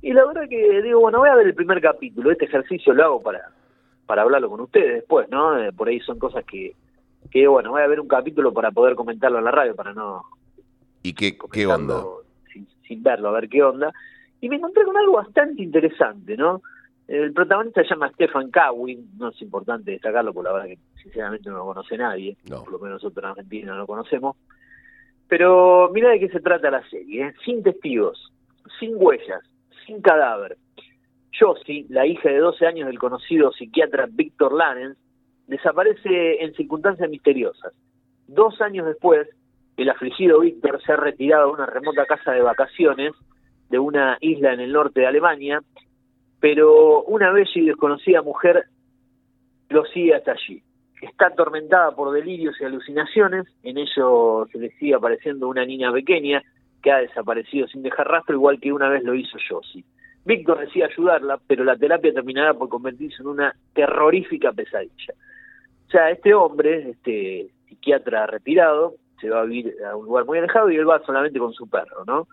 Y 0.00 0.12
la 0.12 0.24
verdad 0.26 0.48
que 0.48 0.82
digo, 0.82 1.00
bueno, 1.00 1.18
voy 1.18 1.28
a 1.28 1.34
ver 1.34 1.48
el 1.48 1.54
primer 1.54 1.80
capítulo, 1.80 2.30
este 2.30 2.44
ejercicio 2.44 2.92
lo 2.92 3.04
hago 3.04 3.22
para, 3.22 3.50
para 4.06 4.22
hablarlo 4.22 4.50
con 4.50 4.60
ustedes 4.60 4.94
después, 4.94 5.28
¿no? 5.30 5.58
Eh, 5.58 5.72
por 5.72 5.88
ahí 5.88 6.00
son 6.00 6.18
cosas 6.18 6.44
que, 6.44 6.74
que, 7.30 7.46
bueno, 7.46 7.70
voy 7.70 7.82
a 7.82 7.86
ver 7.86 8.00
un 8.00 8.08
capítulo 8.08 8.52
para 8.52 8.70
poder 8.70 8.94
comentarlo 8.94 9.38
en 9.38 9.44
la 9.44 9.50
radio, 9.50 9.74
para 9.74 9.92
no... 9.92 10.22
¿Y 11.02 11.12
qué, 11.12 11.36
qué 11.52 11.66
onda? 11.66 12.02
Sin, 12.52 12.66
sin 12.86 13.02
verlo, 13.02 13.28
a 13.28 13.32
ver 13.32 13.48
qué 13.48 13.62
onda. 13.62 13.92
Y 14.40 14.48
me 14.48 14.56
encontré 14.56 14.84
con 14.84 14.96
algo 14.96 15.14
bastante 15.14 15.62
interesante, 15.62 16.36
¿no? 16.36 16.62
El 17.06 17.34
protagonista 17.34 17.82
se 17.82 17.90
llama 17.90 18.10
Stefan 18.12 18.50
Kawin, 18.50 19.10
no 19.18 19.28
es 19.28 19.42
importante 19.42 19.90
destacarlo, 19.90 20.32
porque 20.32 20.48
la 20.48 20.54
verdad 20.54 20.68
que 20.68 20.78
sinceramente 21.02 21.50
no 21.50 21.58
lo 21.58 21.64
conoce 21.66 21.98
nadie, 21.98 22.36
por 22.48 22.72
lo 22.72 22.78
menos 22.78 23.02
nosotros 23.02 23.24
en 23.24 23.30
Argentina 23.30 23.72
no 23.72 23.78
lo 23.78 23.86
conocemos. 23.86 24.36
Pero 25.28 25.90
mira 25.92 26.10
de 26.10 26.20
qué 26.20 26.28
se 26.30 26.40
trata 26.40 26.70
la 26.70 26.86
serie, 26.88 27.26
¿eh? 27.26 27.34
sin 27.44 27.62
testigos, 27.62 28.32
sin 28.78 28.94
huellas, 28.96 29.42
sin 29.86 30.00
cadáver. 30.00 30.56
Josie, 31.38 31.86
la 31.88 32.06
hija 32.06 32.28
de 32.28 32.38
12 32.38 32.66
años 32.66 32.86
del 32.86 32.98
conocido 32.98 33.52
psiquiatra 33.52 34.06
Víctor 34.10 34.52
Lanens, 34.52 34.96
desaparece 35.46 36.42
en 36.42 36.54
circunstancias 36.54 37.10
misteriosas. 37.10 37.72
Dos 38.26 38.60
años 38.60 38.86
después, 38.86 39.28
el 39.76 39.90
afligido 39.90 40.40
Víctor 40.40 40.80
se 40.82 40.92
ha 40.92 40.96
retirado 40.96 41.50
a 41.50 41.52
una 41.52 41.66
remota 41.66 42.06
casa 42.06 42.32
de 42.32 42.40
vacaciones 42.40 43.12
de 43.68 43.78
una 43.78 44.16
isla 44.20 44.52
en 44.52 44.60
el 44.60 44.72
norte 44.72 45.00
de 45.00 45.06
Alemania 45.06 45.60
pero 46.44 47.04
una 47.04 47.32
bella 47.32 47.50
y 47.54 47.64
desconocida 47.64 48.20
mujer 48.20 48.66
lo 49.70 49.82
sigue 49.86 50.14
hasta 50.14 50.32
allí. 50.32 50.62
Está 51.00 51.28
atormentada 51.28 51.96
por 51.96 52.12
delirios 52.12 52.54
y 52.60 52.64
alucinaciones, 52.64 53.46
en 53.62 53.78
ello 53.78 54.46
se 54.52 54.58
le 54.58 54.68
sigue 54.72 54.94
apareciendo 54.94 55.48
una 55.48 55.64
niña 55.64 55.90
pequeña 55.90 56.42
que 56.82 56.92
ha 56.92 56.98
desaparecido 56.98 57.66
sin 57.68 57.82
dejar 57.82 58.08
rastro, 58.08 58.34
igual 58.34 58.60
que 58.60 58.74
una 58.74 58.90
vez 58.90 59.02
lo 59.04 59.14
hizo 59.14 59.38
Josie. 59.48 59.86
Víctor 60.24 60.60
decía 60.60 60.86
ayudarla, 60.86 61.38
pero 61.46 61.64
la 61.64 61.76
terapia 61.76 62.12
terminará 62.12 62.54
por 62.54 62.68
convertirse 62.68 63.22
en 63.22 63.28
una 63.28 63.54
terrorífica 63.74 64.52
pesadilla. 64.52 65.14
O 65.86 65.90
sea, 65.90 66.10
este 66.10 66.32
hombre, 66.34 66.90
este 66.90 67.48
psiquiatra 67.68 68.26
retirado, 68.26 68.94
se 69.20 69.28
va 69.28 69.40
a 69.40 69.44
vivir 69.44 69.74
a 69.84 69.96
un 69.96 70.06
lugar 70.06 70.24
muy 70.24 70.38
alejado 70.38 70.70
y 70.70 70.76
él 70.76 70.88
va 70.88 71.04
solamente 71.04 71.38
con 71.38 71.52
su 71.52 71.68
perro, 71.68 72.04
¿no? 72.06 72.26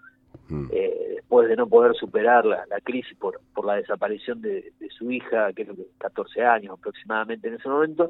Mm. 0.50 0.68
Eh, 0.72 1.12
después 1.16 1.48
de 1.48 1.56
no 1.56 1.68
poder 1.68 1.96
superar 1.96 2.46
la, 2.46 2.66
crisis 2.84 3.18
por, 3.18 3.40
por 3.54 3.66
la 3.66 3.76
desaparición 3.76 4.42
de, 4.42 4.72
su 4.90 5.12
hija, 5.12 5.54
que 5.54 5.64
es 5.64 5.68
de 5.70 5.86
14 5.98 6.44
años 6.44 6.78
aproximadamente 6.78 7.48
en 7.48 7.56
ese 7.56 7.70
momento, 7.70 8.10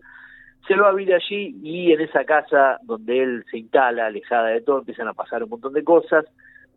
se 0.68 0.76
va 0.76 0.90
a 0.90 0.94
vivir 0.94 1.14
allí 1.14 1.56
y 1.62 1.92
en 1.92 2.02
esa 2.02 2.24
casa 2.24 2.80
donde 2.84 3.22
él 3.22 3.46
se 3.50 3.58
instala, 3.58 4.08
alejada 4.08 4.50
de 4.50 4.62
todo, 4.62 4.80
empiezan 4.80 5.08
a 5.08 5.14
pasar 5.14 5.44
un 5.44 5.50
montón 5.50 5.74
de 5.74 5.84
cosas, 5.84 6.26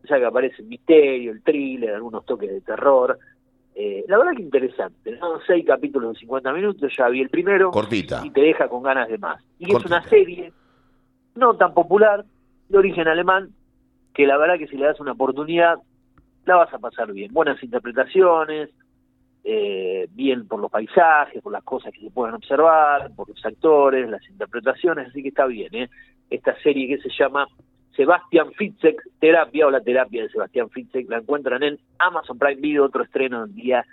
ya 0.08 0.18
que 0.18 0.24
aparece 0.24 0.62
el 0.62 0.68
misterio, 0.68 1.32
el 1.32 1.42
thriller, 1.42 1.94
algunos 1.94 2.24
toques 2.24 2.50
de 2.50 2.60
terror. 2.60 3.18
Eh, 3.74 4.04
la 4.08 4.18
verdad 4.18 4.32
que 4.36 4.42
interesante, 4.42 5.12
¿no? 5.18 5.40
Seis 5.46 5.64
capítulos 5.66 6.14
de 6.14 6.20
50 6.20 6.52
minutos, 6.52 6.92
ya 6.96 7.08
vi 7.08 7.20
el 7.20 7.28
primero. 7.28 7.70
Cortita. 7.70 8.22
Y 8.24 8.30
te 8.30 8.40
deja 8.40 8.68
con 8.68 8.82
ganas 8.82 9.08
de 9.08 9.18
más. 9.18 9.42
Y 9.58 9.74
es 9.74 9.84
una 9.84 10.02
serie 10.02 10.52
no 11.34 11.56
tan 11.56 11.74
popular, 11.74 12.24
de 12.68 12.78
origen 12.78 13.08
alemán, 13.08 13.50
que 14.14 14.26
la 14.26 14.38
verdad 14.38 14.58
que 14.58 14.68
si 14.68 14.76
le 14.76 14.86
das 14.86 15.00
una 15.00 15.12
oportunidad, 15.12 15.78
la 16.46 16.56
vas 16.56 16.72
a 16.72 16.78
pasar 16.78 17.12
bien. 17.12 17.32
Buenas 17.32 17.62
interpretaciones, 17.62 18.70
eh, 19.42 20.08
bien 20.12 20.46
por 20.46 20.60
los 20.60 20.70
paisajes, 20.70 21.42
por 21.42 21.52
las 21.52 21.64
cosas 21.64 21.92
que 21.92 22.00
se 22.00 22.10
pueden 22.10 22.34
observar, 22.34 23.10
por 23.14 23.28
los 23.28 23.44
actores, 23.44 24.08
las 24.08 24.26
interpretaciones, 24.28 25.08
así 25.08 25.22
que 25.22 25.28
está 25.28 25.46
bien. 25.46 25.74
¿eh? 25.74 25.90
Esta 26.30 26.56
serie 26.62 26.88
que 26.88 27.02
se 27.02 27.10
llama 27.16 27.46
Sebastian 27.96 28.52
Fitzek, 28.52 29.02
Terapia 29.20 29.66
o 29.66 29.70
la 29.70 29.80
terapia 29.80 30.22
de 30.22 30.28
Sebastián 30.30 30.70
Fitzek, 30.70 31.08
la 31.08 31.18
encuentran 31.18 31.62
en 31.62 31.78
Amazon 31.98 32.38
Prime 32.38 32.60
Video, 32.60 32.84
otro 32.84 33.04
estreno 33.04 33.46
del 33.46 33.54
día 33.54 33.84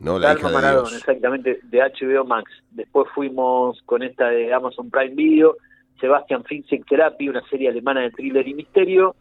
¿no? 0.00 0.18
La 0.18 0.34
hija 0.34 0.48
Maradona, 0.48 0.96
exactamente, 0.96 1.60
de 1.62 1.78
HBO 1.80 2.24
Max. 2.24 2.50
Después 2.70 3.08
fuimos 3.14 3.80
con 3.86 4.02
esta 4.02 4.28
de 4.28 4.52
Amazon 4.52 4.90
Prime 4.90 5.14
Video, 5.14 5.56
Sebastian 6.00 6.44
Fitzek 6.44 6.86
Therapy, 6.86 7.28
una 7.28 7.46
serie 7.48 7.68
alemana 7.68 8.02
de 8.02 8.10
thriller 8.10 8.46
y 8.46 8.54
misterio. 8.54 9.16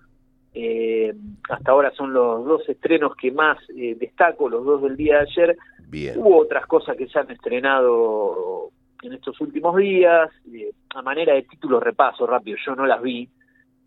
Eh, 0.54 1.14
hasta 1.50 1.72
ahora 1.72 1.92
son 1.92 2.14
los 2.14 2.46
dos 2.46 2.68
estrenos 2.68 3.16
que 3.16 3.32
más 3.32 3.58
eh, 3.76 3.96
destaco, 4.00 4.50
los 4.50 4.66
dos 4.66 4.84
del 4.84 4.98
día 4.98 5.20
de 5.20 5.22
ayer. 5.22 5.58
Bien. 5.88 6.18
Hubo 6.18 6.38
otras 6.38 6.66
cosas 6.68 6.98
que 6.98 7.08
se 7.08 7.20
han 7.20 7.32
estrenado 7.32 8.72
en 9.04 9.14
estos 9.14 9.40
últimos 9.42 9.76
días, 9.76 10.30
eh, 10.54 10.72
a 10.96 11.02
manera 11.02 11.34
de 11.34 11.44
título 11.44 11.80
repaso 11.80 12.26
rápido, 12.26 12.58
yo 12.66 12.76
no 12.76 12.86
las 12.86 13.02
vi, 13.02 13.28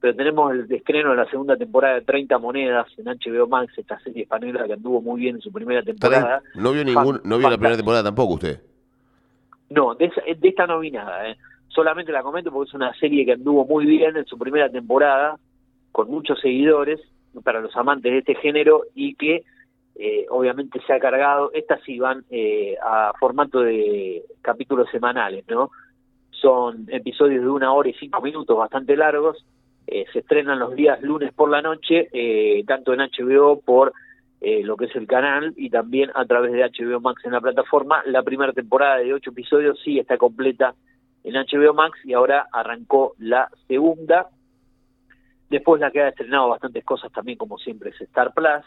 pero 0.01 0.15
tenemos 0.15 0.53
el 0.53 0.71
estreno 0.71 1.11
de 1.11 1.17
la 1.17 1.31
segunda 1.31 1.57
temporada 1.57 1.95
de 1.95 2.03
30 2.03 2.39
monedas 2.39 2.87
en 2.99 3.07
HBO 3.07 3.47
Max, 3.47 3.73
esta 3.77 3.99
serie 4.01 4.23
española 4.23 4.67
que 4.67 4.75
anduvo 4.75 5.01
muy 5.01 5.21
bien 5.21 5.37
en 5.37 5.41
su 5.41 5.53
primera 5.53 5.83
temporada. 5.83 6.43
¿No 6.55 6.73
vio 6.73 6.85
ningún, 6.85 7.21
no 7.25 7.39
vio 7.39 7.51
la 7.51 7.57
primera 7.57 7.77
temporada 7.77 8.05
tampoco 8.05 8.35
usted? 8.35 8.61
No, 9.71 9.95
de, 9.95 10.11
esta 10.43 10.67
no 10.67 10.79
vi 10.81 10.91
nada, 10.91 11.29
¿eh? 11.29 11.37
solamente 11.69 12.13
la 12.13 12.23
comento 12.23 12.51
porque 12.51 12.69
es 12.69 12.75
una 12.75 12.95
serie 12.95 13.27
que 13.27 13.33
anduvo 13.33 13.67
muy 13.67 13.85
bien 13.85 14.17
en 14.17 14.25
su 14.27 14.39
primera 14.39 14.71
temporada, 14.71 15.39
con 15.93 16.11
muchos 16.11 16.41
seguidores 16.41 17.01
para 17.43 17.61
los 17.61 17.77
amantes 17.77 18.13
de 18.13 18.19
este 18.19 18.35
género 18.37 18.83
y 18.95 19.15
que 19.15 19.45
eh, 19.99 20.27
obviamente 20.29 20.79
se 20.87 20.93
ha 20.93 21.01
cargado, 21.01 21.51
estas 21.55 21.81
sí 21.83 21.99
van 21.99 22.23
eh, 22.31 22.77
a 22.83 23.13
formato 23.19 23.61
de 23.61 24.25
capítulos 24.43 24.91
semanales, 24.91 25.47
¿no? 25.49 25.71
Son 26.31 26.87
episodios 26.91 27.43
de 27.43 27.49
una 27.49 27.73
hora 27.73 27.89
y 27.89 27.95
cinco 27.95 28.21
minutos, 28.21 28.59
bastante 28.59 28.95
largos, 28.95 29.47
eh, 29.87 30.05
se 30.13 30.19
estrenan 30.19 30.59
los 30.59 30.75
días 30.75 31.01
lunes 31.01 31.33
por 31.33 31.49
la 31.49 31.63
noche, 31.63 32.11
tanto 32.67 32.93
en 32.93 33.01
HBO 33.01 33.61
por 33.61 33.93
lo 34.41 34.77
que 34.77 34.85
es 34.85 34.95
el 34.95 35.07
canal 35.07 35.55
y 35.57 35.71
también 35.71 36.11
a 36.15 36.25
través 36.27 36.53
de 36.53 36.63
HBO 36.63 37.01
Max 37.01 37.25
en 37.25 37.33
la 37.33 37.41
plataforma. 37.41 38.03
La 38.05 38.23
primera 38.23 38.53
temporada 38.53 38.99
de 38.99 39.15
ocho 39.15 39.31
episodios 39.31 39.81
sí 39.83 39.99
está 39.99 40.19
completa 40.19 40.75
en 41.25 41.35
HBO 41.35 41.73
Max 41.73 41.99
y 42.05 42.13
ahora 42.13 42.47
arrancó 42.53 43.15
la 43.19 43.49
segunda. 43.67 44.29
Después 45.49 45.81
la 45.81 45.91
que 45.91 46.03
ha 46.03 46.09
estrenado 46.09 46.51
bastantes 46.51 46.85
cosas 46.85 47.11
también, 47.13 47.39
como 47.39 47.59
siempre, 47.59 47.91
es 47.91 48.01
Star 48.03 48.35
Plus. 48.35 48.65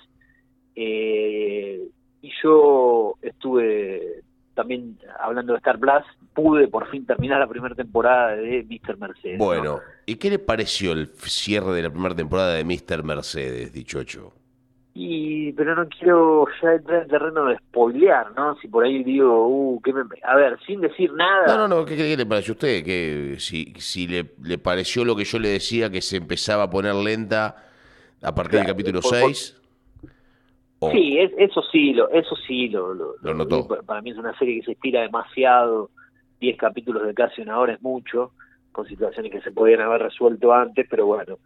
Eh, 0.75 1.88
y 2.21 2.31
yo 2.43 3.15
estuve 3.21 4.23
también 4.59 4.97
hablando 5.21 5.53
de 5.53 5.59
Star 5.59 5.79
Plus, 5.79 6.03
pude 6.33 6.67
por 6.67 6.89
fin 6.89 7.05
terminar 7.05 7.39
la 7.39 7.47
primera 7.47 7.75
temporada 7.75 8.35
de 8.35 8.61
Mr. 8.63 8.97
Mercedes. 8.97 9.38
Bueno, 9.38 9.79
¿y 10.05 10.15
qué 10.15 10.29
le 10.29 10.38
pareció 10.38 10.91
el 10.91 11.07
cierre 11.07 11.73
de 11.73 11.83
la 11.83 11.89
primera 11.89 12.13
temporada 12.13 12.55
de 12.55 12.65
Mr. 12.65 13.03
Mercedes, 13.03 13.71
dichocho? 13.71 14.33
Y, 14.93 15.53
pero 15.53 15.75
no 15.75 15.88
quiero 15.88 16.45
ya 16.61 16.73
entrar 16.73 17.03
en 17.03 17.07
terreno 17.07 17.45
de 17.45 17.57
spoilear, 17.57 18.33
¿no? 18.35 18.57
Si 18.59 18.67
por 18.67 18.83
ahí 18.83 19.01
digo, 19.01 19.47
uh, 19.47 19.81
¿qué 19.81 19.93
me... 19.93 20.01
A 20.23 20.35
ver, 20.35 20.59
sin 20.67 20.81
decir 20.81 21.13
nada... 21.13 21.47
No, 21.47 21.67
no, 21.67 21.67
no, 21.69 21.85
¿qué, 21.85 22.17
le 22.17 22.25
pareció 22.25 22.51
a 22.51 22.55
usted? 22.55 22.83
Que 22.83 23.35
si, 23.39 23.73
si 23.77 24.07
le, 24.07 24.33
le, 24.43 24.57
pareció 24.57 25.05
lo 25.05 25.15
que 25.15 25.23
yo 25.23 25.39
le 25.39 25.47
decía, 25.47 25.89
que 25.89 26.01
se 26.01 26.17
empezaba 26.17 26.63
a 26.63 26.69
poner 26.69 26.95
lenta 26.95 27.63
a 28.21 28.35
partir 28.35 28.59
del 28.59 28.67
capítulo 28.67 29.01
6... 29.01 29.55
Sí, 30.91 31.17
eso 31.19 31.62
sí, 31.71 31.93
lo, 31.93 32.09
eso 32.09 32.36
sí 32.48 32.69
lo, 32.69 32.93
lo, 32.93 33.33
notó. 33.33 33.67
Para 33.86 34.01
mí 34.01 34.12
es 34.12 34.17
una 34.17 34.38
serie 34.38 34.59
que 34.59 34.65
se 34.65 34.71
estira 34.74 35.01
demasiado, 35.01 35.89
10 36.39 36.57
capítulos 36.57 37.05
de 37.05 37.13
casi 37.13 37.41
una 37.41 37.59
hora 37.59 37.74
es 37.74 37.81
mucho, 37.81 38.31
con 38.71 38.88
situaciones 38.88 39.31
que 39.31 39.41
se 39.41 39.51
podían 39.51 39.81
haber 39.81 40.03
resuelto 40.03 40.53
antes, 40.53 40.88
pero 40.89 41.05
bueno, 41.05 41.38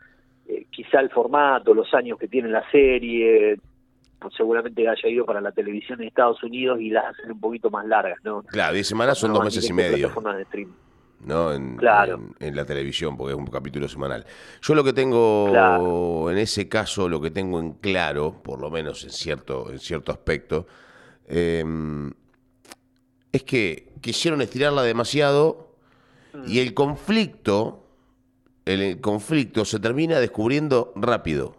eh, 0.47 0.65
quizá 0.69 0.99
el 0.99 1.09
formato, 1.09 1.73
los 1.73 1.91
años 1.95 2.19
que 2.19 2.27
tiene 2.27 2.49
la 2.49 2.69
serie, 2.69 3.57
pues 4.19 4.35
seguramente 4.35 4.87
haya 4.87 5.09
ido 5.09 5.25
para 5.25 5.41
la 5.41 5.51
televisión 5.51 6.01
en 6.01 6.09
Estados 6.09 6.43
Unidos 6.43 6.79
y 6.79 6.89
las 6.89 7.05
hacen 7.05 7.31
un 7.31 7.39
poquito 7.39 7.71
más 7.71 7.85
largas, 7.87 8.19
¿no? 8.23 8.43
Claro, 8.43 8.73
10 8.73 8.87
semanas 8.87 9.17
son 9.17 9.33
dos 9.33 9.43
meses 9.43 9.67
y 9.67 9.73
medio. 9.73 10.09
De. 10.09 10.67
¿No? 11.25 11.53
En, 11.53 11.77
claro. 11.77 12.19
en, 12.39 12.55
la 12.55 12.65
televisión, 12.65 13.17
porque 13.17 13.33
es 13.33 13.39
un 13.39 13.47
capítulo 13.47 13.87
semanal. 13.87 14.25
Yo 14.61 14.75
lo 14.75 14.83
que 14.83 14.93
tengo, 14.93 16.29
en 16.29 16.37
ese 16.37 16.67
caso, 16.67 17.07
lo 17.09 17.21
que 17.21 17.31
tengo 17.31 17.59
en 17.59 17.73
claro, 17.73 18.41
por 18.43 18.59
lo 18.59 18.69
menos 18.69 19.03
en 19.03 19.09
cierto, 19.09 19.71
en 19.71 19.79
cierto 19.79 20.11
aspecto, 20.11 20.67
em, 21.27 22.11
es 23.31 23.43
que 23.43 23.93
quisieron 24.01 24.41
estirarla 24.41 24.83
demasiado 24.83 25.75
mm. 26.33 26.43
y 26.47 26.59
el 26.59 26.73
conflicto, 26.73 27.85
el 28.65 29.01
conflicto 29.01 29.65
se 29.65 29.79
termina 29.79 30.19
descubriendo 30.19 30.93
rápido. 30.95 31.55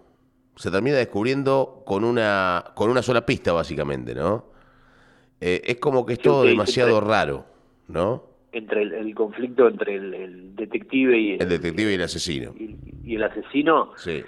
Se 0.56 0.70
termina 0.70 0.96
descubriendo 0.96 1.82
con 1.84 2.04
una, 2.04 2.64
con 2.74 2.88
una 2.90 3.02
sola 3.02 3.26
pista, 3.26 3.52
básicamente, 3.52 4.14
¿no? 4.14 4.54
Eh, 5.40 5.62
es 5.64 5.76
como 5.78 6.06
que 6.06 6.14
es 6.14 6.20
todo 6.20 6.44
demasiado 6.44 7.00
raro, 7.00 7.44
¿no? 7.88 8.33
Entre 8.54 8.82
el, 8.82 9.14
conflicto 9.14 9.68
entre 9.68 9.96
el, 9.96 10.54
detective 10.54 11.18
y 11.18 11.32
el, 11.32 11.48
detective 11.48 11.90
y 11.90 11.94
el 11.94 12.02
asesino. 12.02 12.54
y, 12.56 13.14
el 13.16 13.22
asesino 13.24 13.90
sí. 13.96 14.22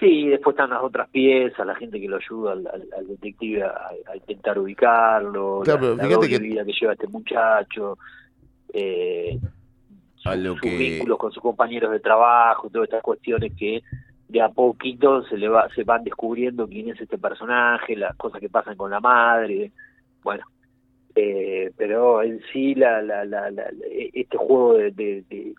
sí 0.00 0.28
después 0.28 0.54
están 0.54 0.70
las 0.70 0.82
otras 0.82 1.08
piezas 1.08 1.64
la 1.64 1.76
gente 1.76 2.00
que 2.00 2.08
lo 2.08 2.16
ayuda 2.16 2.52
al, 2.52 3.06
detective 3.06 3.62
a, 3.62 4.16
intentar 4.16 4.58
ubicarlo 4.58 5.60
claro, 5.64 5.94
la, 5.94 6.08
que... 6.08 6.38
vida 6.38 6.64
que 6.64 6.72
lleva 6.72 6.94
este 6.94 7.06
muchacho 7.06 7.96
eh, 8.72 9.38
sus, 10.16 10.60
vínculos 10.60 11.18
con 11.18 11.32
sus 11.32 11.42
compañeros 11.42 11.92
de 11.92 12.00
trabajo 12.00 12.68
todas 12.70 12.88
estas 12.88 13.02
cuestiones 13.02 13.52
que 13.56 13.82
de 14.28 14.42
a 14.42 14.48
poquito 14.48 15.24
se 15.26 15.36
le 15.36 15.48
va 15.48 15.68
se 15.74 15.84
van 15.84 16.02
descubriendo 16.02 16.66
quién 16.66 16.90
es 16.90 17.00
este 17.00 17.18
personaje 17.18 17.94
las 17.94 18.16
cosas 18.16 18.40
que 18.40 18.48
pasan 18.48 18.76
con 18.76 18.90
la 18.90 18.98
madre 18.98 19.70
bueno 20.24 20.44
eh, 21.14 21.72
pero 21.76 22.22
en 22.22 22.40
sí 22.52 22.74
la, 22.76 23.02
la, 23.02 23.24
la, 23.24 23.50
este 24.14 24.36
juego 24.36 24.74
de, 24.74 24.92
de, 24.92 25.54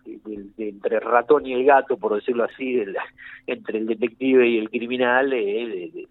entre 0.56 0.96
el 0.96 1.02
ratón 1.02 1.46
y 1.46 1.52
el 1.52 1.64
gato 1.64 1.98
por 1.98 2.14
decirlo 2.14 2.44
así 2.44 2.82
entre 3.46 3.78
el 3.78 3.86
detective 3.86 4.48
y 4.48 4.58
el 4.58 4.70
criminal 4.70 5.30
eh, 5.34 6.08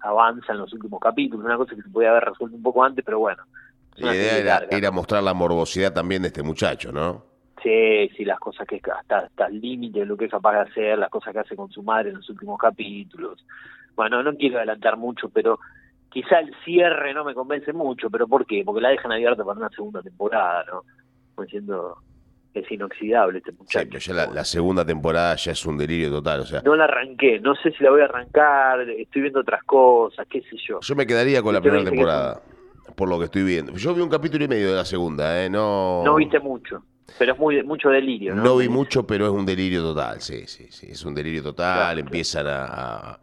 avanza 0.00 0.52
en 0.52 0.58
los 0.60 0.72
últimos 0.72 1.00
capítulos. 1.00 1.44
Una 1.44 1.56
cosa 1.56 1.74
que 1.74 1.82
se 1.82 1.88
podía 1.88 2.10
haber 2.10 2.24
resuelto 2.24 2.56
un 2.56 2.62
poco 2.62 2.84
antes 2.84 3.04
pero 3.04 3.18
bueno 3.18 3.42
la 3.96 4.14
idea 4.14 4.66
era, 4.70 4.90
mostrar 4.92 5.22
la 5.22 5.34
morbosidad 5.34 5.92
también 5.92 6.22
de 6.22 6.28
este 6.28 6.44
muchacho 6.44 6.92
no 6.92 7.24
sí 7.62 8.08
sí 8.16 8.24
las 8.24 8.38
cosas 8.38 8.68
que 8.68 8.80
hasta 8.96 9.18
hasta 9.18 9.46
el 9.46 9.60
límite 9.60 9.98
de 9.98 10.06
lo 10.06 10.16
que 10.16 10.26
es 10.26 10.30
capaz 10.30 10.52
de 10.52 10.70
hacer 10.70 10.98
las 10.98 11.10
cosas 11.10 11.32
que 11.32 11.40
hace 11.40 11.56
con 11.56 11.70
su 11.72 11.82
madre 11.82 12.10
en 12.10 12.16
los 12.16 12.30
últimos 12.30 12.56
capítulos. 12.56 13.44
Bueno 13.96 14.22
no 14.22 14.32
quiero 14.36 14.58
adelantar 14.58 14.96
mucho 14.96 15.28
pero 15.28 15.58
quizá 16.10 16.40
el 16.40 16.54
cierre 16.64 17.14
no 17.14 17.24
me 17.24 17.34
convence 17.34 17.72
mucho, 17.72 18.10
pero 18.10 18.26
¿por 18.26 18.44
qué? 18.44 18.62
Porque 18.64 18.80
la 18.80 18.90
dejan 18.90 19.12
abierta 19.12 19.44
para 19.44 19.58
una 19.58 19.70
segunda 19.70 20.02
temporada, 20.02 20.64
¿no? 20.66 20.82
Como 21.34 21.44
diciendo, 21.44 21.96
es 22.52 22.70
inoxidable 22.70 23.38
este 23.38 23.52
muchacho. 23.52 23.98
Sí, 23.98 24.12
ya 24.12 24.26
la, 24.26 24.44
segunda 24.44 24.84
temporada 24.84 25.36
ya 25.36 25.52
es 25.52 25.64
un 25.64 25.78
delirio 25.78 26.10
total, 26.10 26.40
o 26.40 26.46
sea. 26.46 26.62
No 26.62 26.74
la 26.74 26.84
arranqué, 26.84 27.38
no 27.40 27.54
sé 27.54 27.72
si 27.72 27.84
la 27.84 27.90
voy 27.90 28.00
a 28.00 28.04
arrancar, 28.04 28.80
estoy 28.90 29.22
viendo 29.22 29.40
otras 29.40 29.62
cosas, 29.64 30.26
qué 30.28 30.42
sé 30.42 30.56
yo. 30.66 30.80
Yo 30.80 30.96
me 30.96 31.06
quedaría 31.06 31.42
con 31.42 31.54
la 31.54 31.60
primera 31.60 31.84
temporada, 31.84 32.42
por 32.96 33.08
lo 33.08 33.18
que 33.18 33.26
estoy 33.26 33.44
viendo. 33.44 33.72
Yo 33.72 33.94
vi 33.94 34.02
un 34.02 34.10
capítulo 34.10 34.44
y 34.44 34.48
medio 34.48 34.70
de 34.70 34.76
la 34.76 34.84
segunda, 34.84 35.42
¿eh? 35.42 35.48
No... 35.48 36.02
No 36.04 36.16
viste 36.16 36.40
mucho. 36.40 36.82
Pero 37.18 37.32
es 37.32 37.38
muy 37.38 37.62
mucho 37.64 37.88
delirio, 37.88 38.36
¿no? 38.36 38.42
No 38.44 38.56
vi 38.56 38.68
mucho, 38.68 39.04
pero 39.04 39.26
es 39.26 39.32
un 39.32 39.44
delirio 39.44 39.82
total, 39.82 40.20
sí, 40.20 40.46
sí, 40.46 40.68
sí. 40.70 40.88
Es 40.90 41.04
un 41.04 41.12
delirio 41.12 41.42
total, 41.42 41.98
empiezan 41.98 42.46
a 42.48 43.18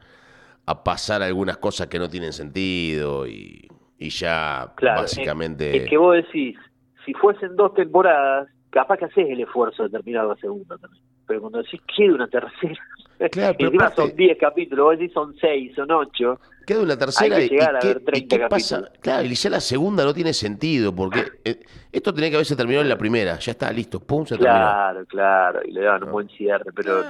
a 0.67 0.83
pasar 0.83 1.23
algunas 1.23 1.57
cosas 1.57 1.87
que 1.87 1.97
no 1.97 2.09
tienen 2.09 2.33
sentido 2.33 3.25
y, 3.25 3.67
ya 3.97 4.73
básicamente... 4.81 5.77
Es, 5.77 5.89
que 5.89 5.97
vos 5.97 6.15
decís, 6.15 6.57
si 7.05 7.13
fuesen 7.13 7.55
dos 7.55 7.73
temporadas, 7.73 8.49
capaz 8.69 8.97
que 8.97 9.05
haces 9.05 9.29
el 9.29 9.41
esfuerzo 9.41 9.83
de 9.83 9.89
terminar 9.89 10.25
la 10.25 10.35
segunda 10.35 10.77
también. 10.77 11.03
Pero 11.25 11.41
cuando 11.41 11.61
decís 11.61 11.81
queda 11.95 12.13
una 12.13 12.27
tercera, 12.27 12.79
claro, 13.31 13.55
pero 13.57 13.69
encima 13.69 13.91
son 13.91 14.15
10 14.15 14.37
capítulos, 14.37 14.85
vos 14.85 14.97
decís 14.97 15.13
son 15.13 15.35
6, 15.35 15.75
son 15.75 15.91
8. 15.91 16.39
Queda 16.65 16.81
una 16.81 16.97
tercera 16.97 17.41
y, 17.41 17.49
qué, 17.49 18.39
pasa? 18.49 18.91
Claro, 19.01 19.25
y 19.25 19.35
ya 19.35 19.49
la 19.49 19.59
segunda 19.59 20.03
no 20.03 20.13
tiene 20.13 20.33
sentido, 20.33 20.93
porque 20.93 21.23
eh, 21.43 21.59
esto 21.91 22.13
tenía 22.13 22.29
que 22.29 22.35
haberse 22.35 22.55
terminado 22.55 22.83
en 22.83 22.89
la 22.89 22.97
primera, 22.97 23.37
ya 23.39 23.51
está, 23.51 23.71
listo, 23.71 23.99
pum, 23.99 24.25
se 24.25 24.35
terminó. 24.35 24.53
Claro, 24.53 25.05
claro, 25.05 25.59
y 25.65 25.71
le 25.71 25.81
daban 25.81 26.03
un 26.03 26.11
buen 26.11 26.29
cierre, 26.29 26.71
pero 26.73 27.03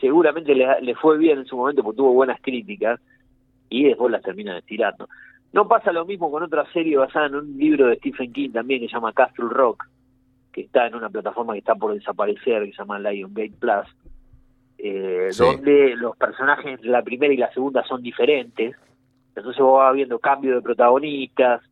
seguramente 0.00 0.54
le, 0.54 0.80
le, 0.80 0.94
fue 0.94 1.18
bien 1.18 1.38
en 1.38 1.46
su 1.46 1.56
momento 1.56 1.82
porque 1.82 1.96
tuvo 1.96 2.12
buenas 2.12 2.40
críticas 2.40 3.00
y 3.68 3.84
después 3.84 4.12
las 4.12 4.22
terminan 4.22 4.56
estirando. 4.56 5.08
No 5.52 5.66
pasa 5.66 5.90
lo 5.90 6.04
mismo 6.04 6.30
con 6.30 6.44
otra 6.44 6.64
serie 6.72 6.96
basada 6.96 7.26
en 7.26 7.34
un 7.34 7.58
libro 7.58 7.88
de 7.88 7.96
Stephen 7.96 8.32
King 8.32 8.50
también 8.50 8.80
que 8.80 8.86
se 8.86 8.94
llama 8.94 9.12
Castle 9.12 9.48
Rock, 9.50 9.88
que 10.52 10.62
está 10.62 10.86
en 10.86 10.94
una 10.94 11.08
plataforma 11.08 11.52
que 11.52 11.60
está 11.60 11.74
por 11.74 11.94
desaparecer, 11.94 12.64
que 12.64 12.72
se 12.72 12.78
llama 12.78 12.98
Lion 12.98 13.32
Gate 13.32 13.54
Plus, 13.58 13.86
eh, 14.78 15.30
donde 15.36 15.94
los 15.96 16.16
personajes 16.16 16.66
entre 16.66 16.90
la 16.90 17.02
primera 17.02 17.32
y 17.32 17.36
la 17.36 17.52
segunda 17.52 17.84
son 17.84 18.02
diferentes. 18.02 18.74
Entonces 19.34 19.62
vos 19.62 19.78
vas 19.78 19.94
viendo 19.94 20.18
cambio 20.18 20.54
de 20.54 20.62
protagonistas, 20.62 21.62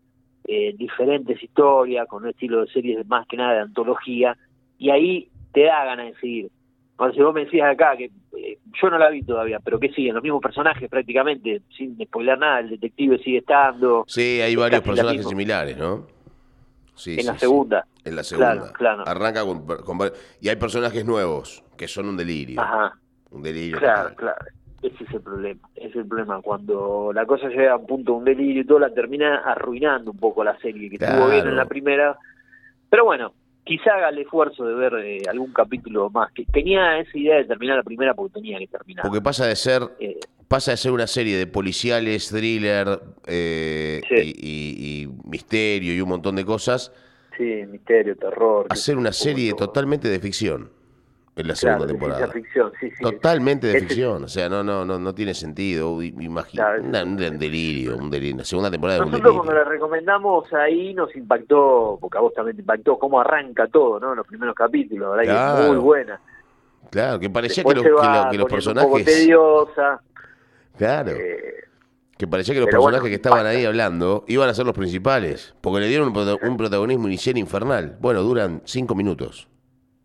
eh, 0.47 0.75
diferentes 0.77 1.43
historias, 1.43 2.07
con 2.07 2.23
un 2.23 2.31
estilo 2.31 2.61
de 2.61 2.73
series 2.73 3.07
más 3.07 3.27
que 3.27 3.37
nada 3.37 3.55
de 3.55 3.61
antología, 3.61 4.37
y 4.79 4.91
ahí 4.91 5.29
te 5.53 5.65
da 5.65 5.85
ganas 5.85 6.07
de 6.07 6.21
seguir. 6.21 6.51
Cuando 6.97 7.15
si 7.15 7.23
vos 7.23 7.35
me 7.35 7.45
decías 7.45 7.71
acá 7.71 7.97
que 7.97 8.11
eh, 8.37 8.59
yo 8.81 8.91
no 8.91 8.99
la 8.99 9.09
vi 9.11 9.23
todavía, 9.23 9.61
pero 9.61 9.79
que 9.79 9.91
siguen 9.91 10.15
los 10.15 10.23
mismos 10.23 10.43
personajes 10.43 10.89
prácticamente, 10.89 11.63
sin 11.77 11.97
spoiler 12.05 12.39
nada, 12.39 12.61
el 12.61 12.71
detective 12.71 13.19
sigue 13.19 13.39
estando. 13.39 14.05
Sí, 14.07 14.41
hay 14.41 14.57
varios 14.57 14.83
personajes 14.83 15.27
similares, 15.27 15.77
¿no? 15.77 16.18
Sí, 16.99 17.17
en 17.19 17.27
la 17.27 17.39
segunda. 17.39 17.87
En 18.05 18.17
la 18.17 18.25
segunda. 18.25 18.73
Claro, 18.73 19.05
Arranca 19.07 19.45
con, 19.45 20.01
Y 20.41 20.49
hay 20.49 20.57
personajes 20.57 21.05
nuevos 21.05 21.63
que 21.77 21.87
son 21.87 22.09
un 22.09 22.17
delirio. 22.17 22.61
Ajá. 22.61 22.99
Un 23.31 23.43
delirio. 23.43 23.79
Claro, 23.79 24.15
claro. 24.17 24.45
Ese 24.83 25.05
es 25.05 25.11
el 25.13 25.21
problema. 25.21 25.61
Ese 25.77 25.89
es 25.89 25.97
el 25.97 26.07
problema. 26.07 26.43
Cuando 26.43 27.13
la 27.15 27.25
cosa 27.25 27.49
llega 27.49 27.73
a 27.73 27.77
un 27.77 27.87
punto 27.87 28.13
de 28.13 28.19
un 28.19 28.25
delirio 28.25 28.63
y 28.63 28.67
todo, 28.67 28.81
la 28.81 28.93
termina 28.93 29.39
arruinando 29.39 30.11
un 30.11 30.19
poco 30.19 30.43
la 30.43 30.59
serie, 30.59 30.91
que 30.91 30.97
estuvo 30.97 31.29
bien 31.29 31.47
en 31.47 31.57
la 31.57 31.67
primera. 31.67 32.19
Pero 32.91 33.05
bueno, 33.05 33.33
quizá 33.69 33.95
haga 33.95 34.09
el 34.09 34.19
esfuerzo 34.19 34.65
de 34.65 34.75
ver 34.75 34.95
eh, 35.05 35.23
algún 35.29 35.53
capítulo 35.53 36.09
más. 36.09 36.33
Que 36.33 36.45
tenía 36.47 36.99
esa 36.99 37.17
idea 37.17 37.37
de 37.37 37.45
terminar 37.45 37.77
la 37.77 37.83
primera 37.83 38.15
porque 38.15 38.35
tenía 38.35 38.59
que 38.59 38.67
terminar. 38.67 39.05
Porque 39.05 39.21
pasa 39.21 39.47
de 39.47 39.55
ser 39.55 39.83
eh, 40.01 40.19
pasa 40.49 40.71
de 40.71 40.79
ser 40.79 40.93
una 40.93 41.07
serie 41.07 41.37
de 41.37 41.47
policiales, 41.47 42.31
thriller 42.31 42.99
eh, 43.27 44.01
y, 44.11 45.07
misterio 45.25 45.95
y 45.95 46.01
un 46.01 46.09
montón 46.09 46.37
de 46.37 46.45
cosas. 46.47 46.93
Sí, 47.37 47.65
misterio, 47.69 48.17
terror. 48.17 48.67
A 48.71 48.75
ser 48.75 48.97
una 48.97 49.13
serie 49.13 49.53
totalmente 49.53 50.09
de 50.09 50.19
ficción. 50.19 50.71
En 51.41 51.49
la 51.49 51.55
segunda 51.55 51.79
Claro, 51.79 51.87
de 51.87 51.93
temporada. 51.93 52.19
ciencia 52.33 52.43
ficción, 52.43 52.73
sí, 52.81 52.91
sí. 52.97 53.03
Totalmente 53.03 53.67
de 53.69 53.81
ficción, 53.81 54.25
o 54.25 54.29
sea, 54.29 54.49
no, 54.49 54.63
no, 54.65 54.85
no, 54.85 54.99
no 54.99 55.15
tiene 55.15 55.35
sentido. 55.35 56.03
Imagina, 56.03 56.65
Claro, 56.91 57.07
un 57.07 57.39
delirio, 57.39 57.97
un 57.97 58.11
delirio. 58.11 58.39
La 58.39 58.45
segunda 58.45 58.71
temporada 58.71 58.99
es 58.99 59.05
un 59.05 59.11
Nosotros 59.11 59.33
delirio. 59.35 59.45
cuando 59.45 59.65
la 59.65 59.71
recomendamos 59.71 60.53
ahí 60.55 60.95
nos 60.95 61.15
impactó, 61.17 61.99
porque 62.01 62.19
a 62.19 62.21
vos 62.21 62.33
también 62.35 62.57
te 62.57 62.63
impactó, 62.63 62.99
cómo 62.99 63.21
arranca 63.21 63.67
todo, 63.69 63.99
¿no? 64.01 64.15
Los 64.15 64.27
primeros 64.27 64.55
capítulos, 64.55 65.17
¿verdad? 65.17 65.25
Claro. 65.33 65.63
es 65.65 65.69
muy 65.71 65.77
buena. 65.79 66.21
Claro, 66.91 67.19
que 67.21 67.29
parecía 67.31 67.63
que 67.65 67.75
los, 67.75 67.83
se 67.83 67.89
que 67.89 67.95
va 67.95 68.25
lo- 68.25 68.31
que 68.31 68.39
los 68.39 68.47
poniendo 68.49 68.71
un 68.71 68.77
poco 68.87 68.95
personajes. 68.97 69.05
tediosa. 69.25 70.01
Claro. 70.77 71.11
eh, 71.13 71.55
Que 72.17 72.27
parecía 72.27 72.53
que 72.55 72.61
los 72.61 72.67
Pero 72.67 72.79
personajes 72.79 73.01
bueno, 73.03 73.11
que 73.11 73.15
estaban 73.15 73.47
ahí 73.47 73.65
hablando 73.65 74.25
iban 74.27 74.49
a 74.49 74.55
ser 74.55 74.67
los 74.67 74.75
principales, 74.75 75.55
porque 75.61 75.81
le 75.81 75.87
dieron 75.87 76.09
un, 76.09 76.39
un 76.51 76.57
protagonismo 76.57 77.07
inicial 77.07 77.39
infernal. 77.39 77.97
Bueno, 78.01 78.23
duran 78.23 78.61
cinco 78.65 78.95
minutos. 78.97 79.49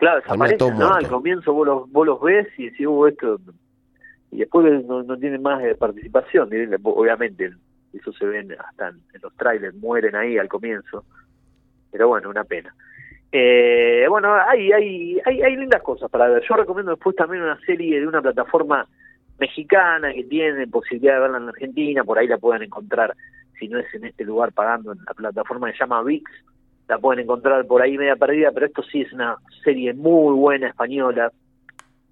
Claro, 0.03 0.21
desaparecen, 0.21 0.77
¿no? 0.77 0.93
Al 0.93 1.07
comienzo 1.07 1.53
vos 1.53 1.65
los, 1.65 1.91
vos 1.91 2.05
los 2.05 2.21
ves 2.21 2.47
y 2.57 2.69
decís, 2.69 2.87
uh, 2.87 3.07
esto... 3.07 3.39
Y 4.31 4.39
después 4.39 4.83
no, 4.85 5.03
no 5.03 5.17
tienen 5.17 5.41
más 5.43 5.63
eh, 5.63 5.75
participación, 5.75 6.49
obviamente, 6.83 7.51
eso 7.93 8.11
se 8.13 8.25
ven 8.25 8.51
hasta 8.51 8.89
en, 8.89 8.95
en 9.13 9.21
los 9.21 9.35
trailers, 9.35 9.75
mueren 9.75 10.15
ahí 10.15 10.39
al 10.39 10.47
comienzo. 10.47 11.05
Pero 11.91 12.07
bueno, 12.07 12.31
una 12.31 12.43
pena. 12.43 12.73
Eh, 13.31 14.05
bueno, 14.09 14.33
hay, 14.33 14.71
hay, 14.71 15.19
hay, 15.25 15.41
hay 15.41 15.55
lindas 15.55 15.81
cosas 15.83 16.09
para 16.09 16.27
ver. 16.27 16.43
Yo 16.47 16.55
recomiendo 16.55 16.91
después 16.91 17.15
también 17.15 17.43
una 17.43 17.59
serie 17.61 17.99
de 17.99 18.07
una 18.07 18.21
plataforma 18.21 18.87
mexicana 19.39 20.13
que 20.13 20.23
tiene 20.23 20.67
posibilidad 20.67 21.15
de 21.15 21.19
verla 21.21 21.37
en 21.37 21.49
Argentina, 21.49 22.03
por 22.03 22.17
ahí 22.17 22.27
la 22.27 22.37
pueden 22.37 22.63
encontrar, 22.63 23.15
si 23.59 23.67
no 23.67 23.79
es 23.79 23.93
en 23.93 24.05
este 24.05 24.23
lugar 24.23 24.51
pagando 24.51 24.93
en 24.93 24.99
la 25.05 25.13
plataforma 25.13 25.67
que 25.67 25.73
se 25.73 25.79
llama 25.79 26.01
VIX, 26.03 26.31
la 26.93 26.99
pueden 26.99 27.23
encontrar 27.23 27.65
por 27.65 27.81
ahí 27.81 27.97
media 27.97 28.15
perdida, 28.15 28.51
pero 28.51 28.67
esto 28.67 28.83
sí 28.83 29.01
es 29.01 29.11
una 29.13 29.35
serie 29.63 29.93
muy 29.93 30.35
buena 30.35 30.67
española, 30.69 31.31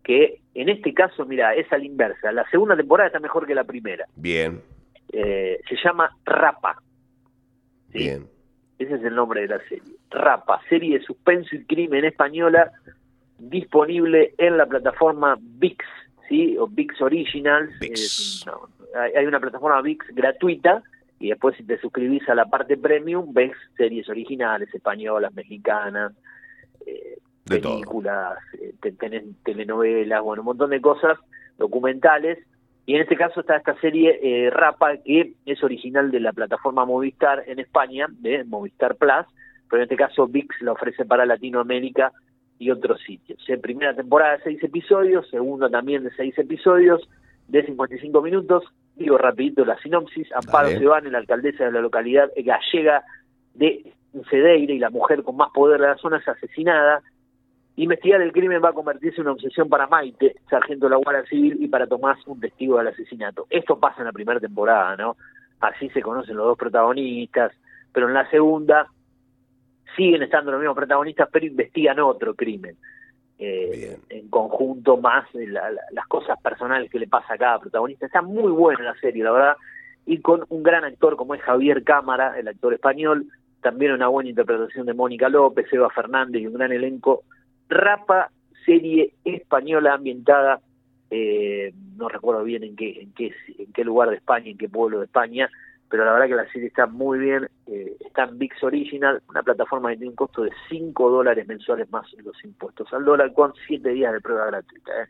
que 0.04 0.40
en 0.56 0.70
este 0.70 0.92
caso, 0.94 1.24
mira, 1.26 1.54
es 1.54 1.72
a 1.72 1.78
la 1.78 1.86
inversa. 1.86 2.32
La 2.32 2.50
segunda 2.50 2.76
temporada 2.76 3.08
está 3.08 3.20
mejor 3.20 3.46
que 3.46 3.54
la 3.56 3.64
primera. 3.64 4.06
Bien, 4.16 4.62
Eh, 5.14 5.60
se 5.68 5.76
llama 5.84 6.10
Rapa. 6.26 6.82
¿sí? 7.92 8.00
bien. 8.00 8.28
Ese 8.80 8.96
es 8.96 9.04
el 9.04 9.14
nombre 9.14 9.42
de 9.42 9.48
la 9.50 9.60
serie. 9.70 9.94
Rapa, 10.10 10.60
serie 10.68 10.98
de 10.98 11.06
suspenso 11.06 11.56
y 11.56 11.66
crimen 11.66 12.04
española, 12.06 12.72
disponible 13.38 14.34
en 14.38 14.58
la 14.58 14.66
plataforma 14.66 15.38
VIX, 15.40 15.86
¿sí? 16.28 16.58
O 16.58 16.68
VIX 16.68 17.02
Originals. 17.02 17.78
VIX. 17.80 18.46
Hay 19.16 19.26
una 19.26 19.40
plataforma 19.40 19.82
VIX 19.82 20.06
gratuita 20.16 20.82
y 21.22 21.30
después 21.30 21.56
si 21.58 21.64
te 21.64 21.80
suscribís 21.80 22.28
a 22.30 22.36
la 22.36 22.46
parte 22.46 22.78
premium, 22.78 23.34
ves 23.34 23.52
series 23.78 24.10
originales, 24.10 24.74
españolas, 24.74 25.34
mexicanas, 25.34 26.14
eh, 26.86 27.18
De 27.46 27.60
películas, 27.60 28.38
eh, 28.60 28.74
te- 28.82 28.92
tenés 28.94 29.24
telenovelas, 29.44 30.22
bueno, 30.22 30.42
un 30.42 30.48
montón 30.48 30.70
de 30.72 30.82
cosas, 30.82 31.18
documentales. 31.58 32.40
Y 32.86 32.96
en 32.96 33.02
este 33.02 33.16
caso 33.16 33.42
está 33.42 33.58
esta 33.58 33.80
serie 33.80 34.20
eh, 34.24 34.50
Rapa, 34.50 34.98
que 34.98 35.34
es 35.46 35.64
original 35.64 36.10
de 36.12 36.20
la 36.20 36.34
plataforma 36.34 36.86
Movistar 36.86 37.44
en 37.48 37.60
España, 37.60 38.08
de 38.10 38.44
Movistar 38.44 38.96
Plus, 38.96 39.26
pero 39.70 39.82
en 39.82 39.84
este 39.84 39.96
caso 39.96 40.28
VIX 40.28 40.62
la 40.62 40.72
ofrece 40.74 41.06
para 41.06 41.26
Latinoamérica 41.26 42.12
y 42.58 42.70
otros 42.72 43.00
sitios. 43.02 43.40
Primera 43.62 43.96
temporada 43.96 44.38
de 44.38 44.44
seis 44.44 44.64
episodios, 44.64 45.30
segunda 45.30 45.70
también 45.70 46.04
de 46.04 46.12
seis 46.16 46.38
episodios, 46.38 47.08
de 47.48 47.66
55 47.66 48.22
minutos. 48.22 48.64
Digo 49.02 49.18
rapidito 49.18 49.66
la 49.66 49.78
sinopsis. 49.80 50.32
Amparo. 50.34 50.70
Sebane, 50.70 51.10
la 51.10 51.18
alcaldesa 51.18 51.66
de 51.66 51.72
la 51.72 51.82
localidad 51.82 52.32
gallega 52.38 53.04
de 53.54 53.94
Cedeire 54.30 54.74
y 54.74 54.80
la 54.80 54.90
mujer 54.90 55.24
con 55.24 55.38
más 55.38 55.50
poder 55.52 55.82
de 55.82 55.88
la 55.88 55.98
zona 55.98 56.18
es 56.18 56.28
asesinada. 56.28 57.02
Investigar 57.78 58.22
el 58.22 58.32
crimen 58.32 58.62
va 58.64 58.70
a 58.70 58.74
convertirse 58.74 59.22
en 59.22 59.28
una 59.28 59.32
obsesión 59.34 59.70
para 59.70 59.88
Maite, 59.88 60.36
sargento 60.50 60.86
de 60.86 60.92
la 60.92 60.98
Guardia 60.98 61.24
Civil, 61.26 61.58
y 61.60 61.68
para 61.68 61.88
Tomás, 61.88 62.20
un 62.28 62.40
testigo 62.40 62.78
del 62.78 62.90
asesinato. 62.90 63.48
Esto 63.50 63.80
pasa 63.80 64.00
en 64.00 64.06
la 64.06 64.12
primera 64.12 64.40
temporada, 64.40 64.96
¿no? 64.98 65.16
Así 65.62 65.90
se 65.90 66.02
conocen 66.02 66.36
los 66.36 66.46
dos 66.46 66.58
protagonistas, 66.58 67.54
pero 67.94 68.08
en 68.08 68.14
la 68.14 68.30
segunda 68.30 68.88
siguen 69.96 70.22
estando 70.24 70.52
los 70.52 70.60
mismos 70.60 70.76
protagonistas, 70.76 71.30
pero 71.32 71.46
investigan 71.46 72.00
otro 72.00 72.36
crimen. 72.36 72.76
Eh, 73.44 73.98
en 74.10 74.28
conjunto 74.30 74.98
más 74.98 75.26
la- 75.34 75.72
la- 75.72 75.82
las 75.92 76.06
cosas 76.06 76.40
personales 76.44 76.92
que 76.92 77.00
le 77.00 77.08
pasa 77.08 77.34
a 77.34 77.38
cada 77.40 77.58
protagonista. 77.58 78.06
Está 78.06 78.22
muy 78.22 78.52
buena 78.52 78.84
la 78.84 78.96
serie, 79.00 79.24
la 79.24 79.32
verdad, 79.32 79.58
y 80.06 80.20
con 80.20 80.46
un 80.50 80.62
gran 80.62 80.84
actor 80.84 81.16
como 81.16 81.34
es 81.34 81.42
Javier 81.42 81.84
Cámara, 81.84 82.38
el 82.38 82.48
actor 82.48 82.72
español, 82.72 83.26
también 83.60 83.94
una 83.94 84.10
buena 84.10 84.30
interpretación 84.30 84.86
de 84.86 84.94
Mónica 84.94 85.28
López, 85.28 85.66
Eva 85.74 85.90
Fernández 85.90 86.40
y 86.44 86.46
un 86.46 86.54
gran 86.54 86.72
elenco. 86.72 87.24
Rapa, 87.68 88.30
serie 88.64 89.14
española 89.24 89.96
ambientada, 89.96 90.62
eh, 91.10 91.74
no 91.98 92.10
recuerdo 92.10 92.44
bien 92.44 92.64
en 92.64 92.76
qué, 92.76 93.02
en 93.02 93.12
qué 93.14 93.34
en 93.58 93.74
qué 93.74 93.84
lugar 93.84 94.12
de 94.12 94.18
España, 94.18 94.52
en 94.52 94.58
qué 94.60 94.70
pueblo 94.70 95.00
de 95.00 95.06
España, 95.06 95.50
pero 95.92 96.06
la 96.06 96.14
verdad 96.14 96.28
que 96.28 96.36
la 96.36 96.52
serie 96.54 96.70
está 96.70 96.88
muy 96.88 97.20
bien, 97.20 97.50
eh, 97.68 97.98
está 98.00 98.24
en 98.24 98.40
VIX 98.40 98.64
Original, 98.64 99.22
una 99.30 99.44
plataforma 99.44 99.90
que 99.90 99.98
tiene 99.98 100.12
un 100.12 100.16
costo 100.16 100.44
de 100.44 100.52
5 100.70 101.10
dólares 101.10 101.46
mensuales 101.46 101.92
más 101.92 102.08
los 102.24 102.42
impuestos 102.46 102.92
al 102.94 103.04
dólar 103.04 103.34
con 103.34 103.54
7 103.68 103.90
días 103.90 104.14
de 104.14 104.22
prueba 104.22 104.46
gratuita. 104.46 104.92
¿eh? 104.94 105.08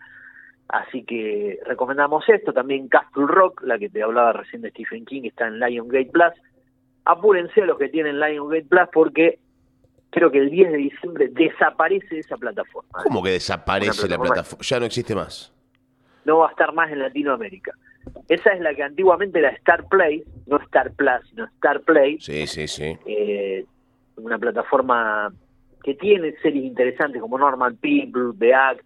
Así 0.70 1.04
que 1.04 1.60
recomendamos 1.68 2.28
esto, 2.28 2.52
también 2.52 2.88
Castle 2.88 3.28
Rock, 3.28 3.62
la 3.64 3.78
que 3.78 3.90
te 3.90 4.02
hablaba 4.02 4.34
recién 4.34 4.64
de 4.64 4.72
Stephen 4.72 5.06
King, 5.06 5.22
está 5.26 5.48
en 5.48 5.60
Lionsgate 5.60 6.10
Plus. 6.12 6.34
Apúrense 7.06 7.62
a 7.62 7.66
los 7.66 7.78
que 7.78 7.90
tienen 7.90 8.20
Lionsgate 8.20 8.66
Plus 8.66 8.90
porque 8.92 9.40
creo 10.10 10.32
que 10.32 10.40
el 10.40 10.50
10 10.50 10.72
de 10.72 10.78
diciembre 10.78 11.28
desaparece 11.32 12.18
esa 12.18 12.38
plataforma. 12.38 12.90
¿Cómo 13.04 13.22
que 13.22 13.30
desaparece 13.30 14.10
la 14.10 14.18
plataforma? 14.18 14.64
Ya 14.64 14.80
no 14.80 14.88
existe 14.88 15.14
más. 15.14 15.54
no 16.26 16.40
va 16.40 16.48
a 16.48 16.52
estar 16.52 16.74
más 16.74 16.92
en 16.92 17.00
Latinoamérica. 17.00 17.72
Esa 18.30 18.52
es 18.52 18.62
la 18.62 18.74
que 18.74 18.84
antiguamente 18.84 19.40
era 19.40 19.50
Star 19.50 19.88
Play, 19.90 20.24
no 20.48 20.58
Star 20.62 20.92
Plus, 20.94 21.30
sino 21.30 21.46
Star 21.46 21.82
Play, 21.82 22.18
Sí, 22.20 22.48
sí, 22.48 22.68
sí. 22.68 22.98
eh, 23.06 23.66
una 24.18 24.38
plataforma 24.38 25.32
que 25.84 25.96
tiene 25.96 26.34
series 26.42 26.64
interesantes 26.66 27.22
como 27.22 27.38
Normal 27.38 27.76
People, 27.76 28.38
The 28.38 28.54
Act 28.54 28.82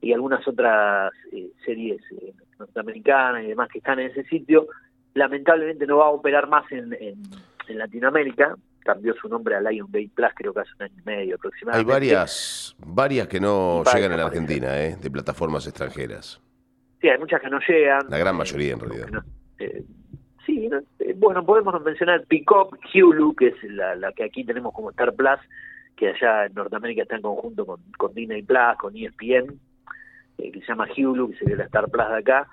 y 0.00 0.12
algunas 0.12 0.46
otras 0.48 1.12
eh, 1.32 1.48
series 1.64 2.00
eh, 2.20 2.32
norteamericanas 2.58 3.44
y 3.44 3.48
demás 3.48 3.68
que 3.70 3.78
están 3.78 4.00
en 4.00 4.10
ese 4.10 4.24
sitio. 4.24 4.66
Lamentablemente 5.14 5.86
no 5.86 5.98
va 5.98 6.06
a 6.06 6.10
operar 6.10 6.48
más 6.48 6.70
en, 6.72 6.92
en- 6.94 7.20
en 7.68 7.78
Latinoamérica. 7.78 8.56
Cambió 8.82 9.14
su 9.20 9.28
nombre 9.28 9.54
a 9.56 9.60
Lionsgate 9.60 10.10
Plus, 10.14 10.28
creo 10.34 10.54
que 10.54 10.60
hace 10.60 10.70
un 10.78 10.82
año 10.84 10.94
y 10.98 11.02
medio 11.04 11.20
Hay 11.22 11.32
aproximadamente. 11.32 11.92
varias, 11.92 12.74
varias 12.78 13.28
que 13.28 13.38
no 13.40 13.82
llegan 13.94 14.12
a 14.12 14.16
la. 14.16 14.24
Argentina, 14.26 14.80
¿eh? 14.82 14.96
de 15.00 15.10
plataformas 15.10 15.66
extranjeras. 15.66 16.40
Sí, 17.00 17.08
hay 17.08 17.18
muchas 17.18 17.40
que 17.40 17.48
no 17.50 17.58
llegan. 17.66 18.06
La 18.10 18.18
gran 18.18 18.34
Eh, 18.34 18.38
mayoría, 18.38 18.72
en 18.74 18.80
realidad. 18.80 19.08
no, 19.10 19.22
eh, 19.58 19.82
sí, 20.46 20.68
no, 20.68 20.78
eh, 20.98 21.14
bueno, 21.16 21.44
podemos 21.44 21.82
mencionar 21.82 22.24
Pickup, 22.26 22.78
Hulu, 22.94 23.34
que 23.34 23.48
es 23.48 23.64
la, 23.64 23.94
la 23.94 24.12
que 24.12 24.24
aquí 24.24 24.44
tenemos 24.44 24.72
como 24.74 24.90
Star 24.90 25.12
Plus, 25.14 25.38
que 25.96 26.08
allá 26.08 26.46
en 26.46 26.54
Norteamérica 26.54 27.02
está 27.02 27.16
en 27.16 27.22
conjunto 27.22 27.64
con, 27.66 27.80
con 27.96 28.14
Disney 28.14 28.42
Plus, 28.42 28.76
con 28.78 28.96
ESPN, 28.96 29.58
eh, 30.38 30.50
que 30.52 30.60
se 30.60 30.66
llama 30.66 30.88
Hulu, 30.96 31.30
que 31.30 31.36
sería 31.38 31.56
la 31.56 31.64
Star 31.64 31.88
Plus 31.90 32.08
de 32.08 32.16
acá. 32.18 32.48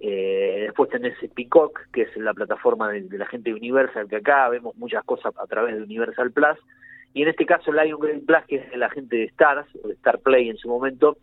Eh, 0.00 0.62
después 0.66 0.90
tenés 0.90 1.14
Peacock, 1.34 1.80
que 1.92 2.02
es 2.02 2.16
la 2.16 2.34
plataforma 2.34 2.90
de, 2.90 3.02
de 3.02 3.18
la 3.18 3.26
gente 3.26 3.50
de 3.50 3.56
Universal, 3.56 4.08
que 4.08 4.16
acá 4.16 4.48
vemos 4.48 4.76
muchas 4.76 5.02
cosas 5.04 5.32
a 5.38 5.46
través 5.46 5.76
de 5.76 5.82
Universal 5.82 6.30
Plus. 6.32 6.58
Y 7.14 7.22
en 7.22 7.28
este 7.28 7.46
caso 7.46 7.72
Lionsgate 7.72 8.20
Plus, 8.26 8.44
que 8.48 8.56
es 8.56 8.70
de 8.70 8.76
la 8.76 8.90
gente 8.90 9.16
de 9.16 9.24
Stars, 9.26 9.68
o 9.82 9.88
de 9.88 9.94
Star 9.94 10.18
Play 10.18 10.50
en 10.50 10.56
su 10.56 10.68
momento, 10.68 11.16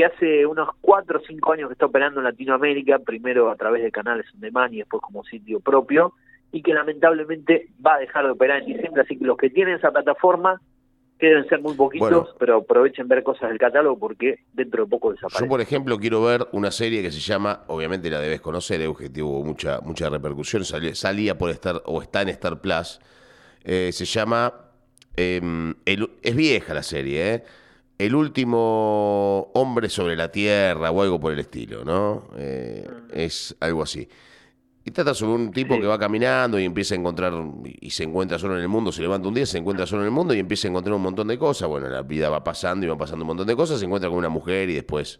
que 0.00 0.06
hace 0.06 0.46
unos 0.46 0.70
4 0.80 1.18
o 1.18 1.22
5 1.26 1.52
años 1.52 1.68
que 1.68 1.74
está 1.74 1.84
operando 1.84 2.20
en 2.20 2.24
Latinoamérica, 2.24 3.00
primero 3.00 3.50
a 3.50 3.56
través 3.56 3.82
de 3.82 3.92
canales 3.92 4.24
on 4.34 4.40
demand 4.40 4.72
y 4.72 4.78
después 4.78 5.02
como 5.02 5.22
sitio 5.24 5.60
propio, 5.60 6.14
y 6.52 6.62
que 6.62 6.72
lamentablemente 6.72 7.68
va 7.84 7.96
a 7.96 7.98
dejar 7.98 8.24
de 8.24 8.30
operar 8.30 8.60
en 8.62 8.66
diciembre, 8.68 9.02
así 9.02 9.18
que 9.18 9.24
los 9.26 9.36
que 9.36 9.50
tienen 9.50 9.74
esa 9.74 9.90
plataforma, 9.90 10.58
que 11.18 11.26
deben 11.26 11.46
ser 11.50 11.60
muy 11.60 11.74
poquitos, 11.74 12.08
Bueno. 12.10 12.28
pero 12.38 12.56
aprovechen 12.56 13.06
ver 13.08 13.22
cosas 13.22 13.50
del 13.50 13.58
catálogo 13.58 13.98
porque 13.98 14.38
dentro 14.54 14.84
de 14.84 14.90
poco 14.90 15.10
desaparece. 15.12 15.44
Yo, 15.44 15.48
por 15.50 15.60
ejemplo, 15.60 15.98
quiero 15.98 16.22
ver 16.24 16.46
una 16.52 16.70
serie 16.70 17.02
que 17.02 17.10
se 17.10 17.20
llama, 17.20 17.64
obviamente 17.66 18.08
la 18.08 18.20
debes 18.20 18.40
conocer, 18.40 18.80
Euge, 18.80 19.10
tuvo 19.10 19.44
mucha, 19.44 19.80
mucha 19.82 20.08
repercusión, 20.08 20.64
salió- 20.64 20.94
salía 20.94 21.36
por 21.36 21.50
Star, 21.50 21.82
o 21.84 22.00
está 22.00 22.22
en 22.22 22.30
Star 22.30 22.58
Plus, 22.62 23.00
eh, 23.64 23.90
se 23.92 24.06
llama, 24.06 24.54
eh, 25.14 25.42
el- 25.84 26.10
es 26.22 26.34
vieja 26.34 26.72
la 26.72 26.82
serie, 26.82 27.34
¿eh? 27.34 27.44
El 28.00 28.14
último 28.14 29.50
hombre 29.52 29.90
sobre 29.90 30.16
la 30.16 30.32
Tierra 30.32 30.90
o 30.90 31.02
algo 31.02 31.20
por 31.20 31.34
el 31.34 31.38
estilo, 31.40 31.84
¿no? 31.84 32.28
Eh, 32.34 32.88
es 33.12 33.54
algo 33.60 33.82
así. 33.82 34.08
Y 34.82 34.90
trata 34.90 35.12
sobre 35.12 35.34
un 35.34 35.50
tipo 35.52 35.74
Sí. 35.74 35.82
que 35.82 35.86
va 35.86 35.98
caminando 35.98 36.58
y 36.58 36.64
empieza 36.64 36.94
a 36.94 36.98
encontrar, 36.98 37.34
y 37.62 37.90
se 37.90 38.04
encuentra 38.04 38.38
solo 38.38 38.56
en 38.56 38.62
el 38.62 38.68
mundo, 38.68 38.90
se 38.90 39.02
levanta 39.02 39.28
un 39.28 39.34
día, 39.34 39.44
se 39.44 39.58
encuentra 39.58 39.84
solo 39.86 40.00
en 40.00 40.06
el 40.06 40.12
mundo 40.12 40.32
y 40.32 40.38
empieza 40.38 40.66
a 40.66 40.70
encontrar 40.70 40.94
un 40.94 41.02
montón 41.02 41.28
de 41.28 41.36
cosas. 41.38 41.68
Bueno, 41.68 41.90
la 41.90 42.00
vida 42.00 42.30
va 42.30 42.42
pasando 42.42 42.86
y 42.86 42.88
va 42.88 42.96
pasando 42.96 43.22
un 43.22 43.26
montón 43.26 43.46
de 43.46 43.54
cosas, 43.54 43.78
se 43.78 43.84
encuentra 43.84 44.08
con 44.08 44.18
una 44.18 44.30
mujer 44.30 44.70
y 44.70 44.74
después, 44.76 45.18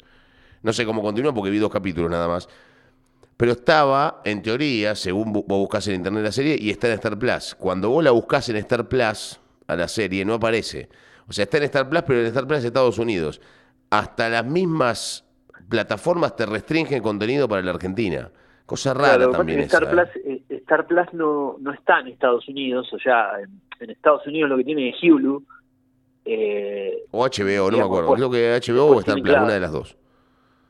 no 0.63 0.73
sé 0.73 0.87
cómo 0.87 1.03
continúa 1.03 1.35
porque 1.35 1.51
vi 1.51 1.59
dos 1.59 1.71
capítulos 1.71 2.11
nada 2.11 2.29
más. 2.29 2.49
Pero 3.37 3.53
estaba, 3.53 4.23
en 4.25 4.41
teoría, 4.41 4.95
según 4.95 5.35
vos 5.35 5.45
buscás 5.47 5.87
en 5.89 5.97
internet 5.97 6.25
la 6.25 6.33
serie, 6.33 6.57
y 6.59 6.71
está 6.71 6.87
en 6.87 6.95
Star 6.95 7.19
Plus. 7.19 7.55
Cuando 7.57 7.91
vos 7.91 8.03
la 8.03 8.13
buscás 8.13 8.49
en 8.49 8.57
Star 8.57 8.89
Plus, 8.89 9.39
a 9.67 9.77
la 9.77 9.87
serie, 9.87 10.25
no 10.25 10.33
aparece. 10.33 10.89
O 11.31 11.33
sea, 11.33 11.45
está 11.45 11.57
en 11.59 11.63
Star 11.65 11.89
Plus, 11.89 12.03
pero 12.03 12.21
en 12.21 12.27
Star 12.27 12.47
Plus 12.47 12.61
de 12.63 12.69
Estados 12.69 12.99
Unidos. 12.99 13.41
hasta 13.89 14.29
las 14.29 14.45
mismas 14.45 15.25
plataformas 15.69 16.37
te 16.37 16.45
restringen 16.47 17.03
contenido 17.03 17.49
para 17.49 17.63
la 17.63 17.71
Argentina. 17.71 18.29
Cosa 18.67 18.93
rara 18.95 19.17
Claro, 19.17 19.31
también 19.33 19.61
es 19.61 19.71
que 19.71 19.77
Star 19.77 19.83
esa, 19.85 20.03
¿eh? 20.03 20.13
Plus, 20.13 20.25
eh, 20.27 20.57
Star 20.59 20.87
Plus 20.87 21.07
no, 21.15 21.57
no 21.61 21.73
está 21.73 22.01
en 22.01 22.09
Estados 22.09 22.47
Unidos, 22.49 22.93
o 22.93 22.99
sea, 22.99 23.41
en, 23.41 23.49
en 23.81 23.91
Estados 23.91 24.25
Unidos 24.27 24.51
lo 24.51 24.57
que 24.59 24.65
tiene 24.65 24.91
es 24.91 24.97
Hulu. 25.03 25.45
Eh, 26.25 27.05
O 27.11 27.25
HBO, 27.27 27.71
no 27.71 27.79
me 27.79 27.83
acuerdo. 27.85 28.09
pues, 28.09 28.19
Creo 28.19 28.31
que 28.31 28.61
HBO 28.73 28.87
o 28.97 29.01
Star 29.01 29.15
Plus, 29.17 29.25
claro. 29.25 29.45
una 29.45 29.55
de 29.55 29.61
las 29.61 29.73
dos. 29.73 29.97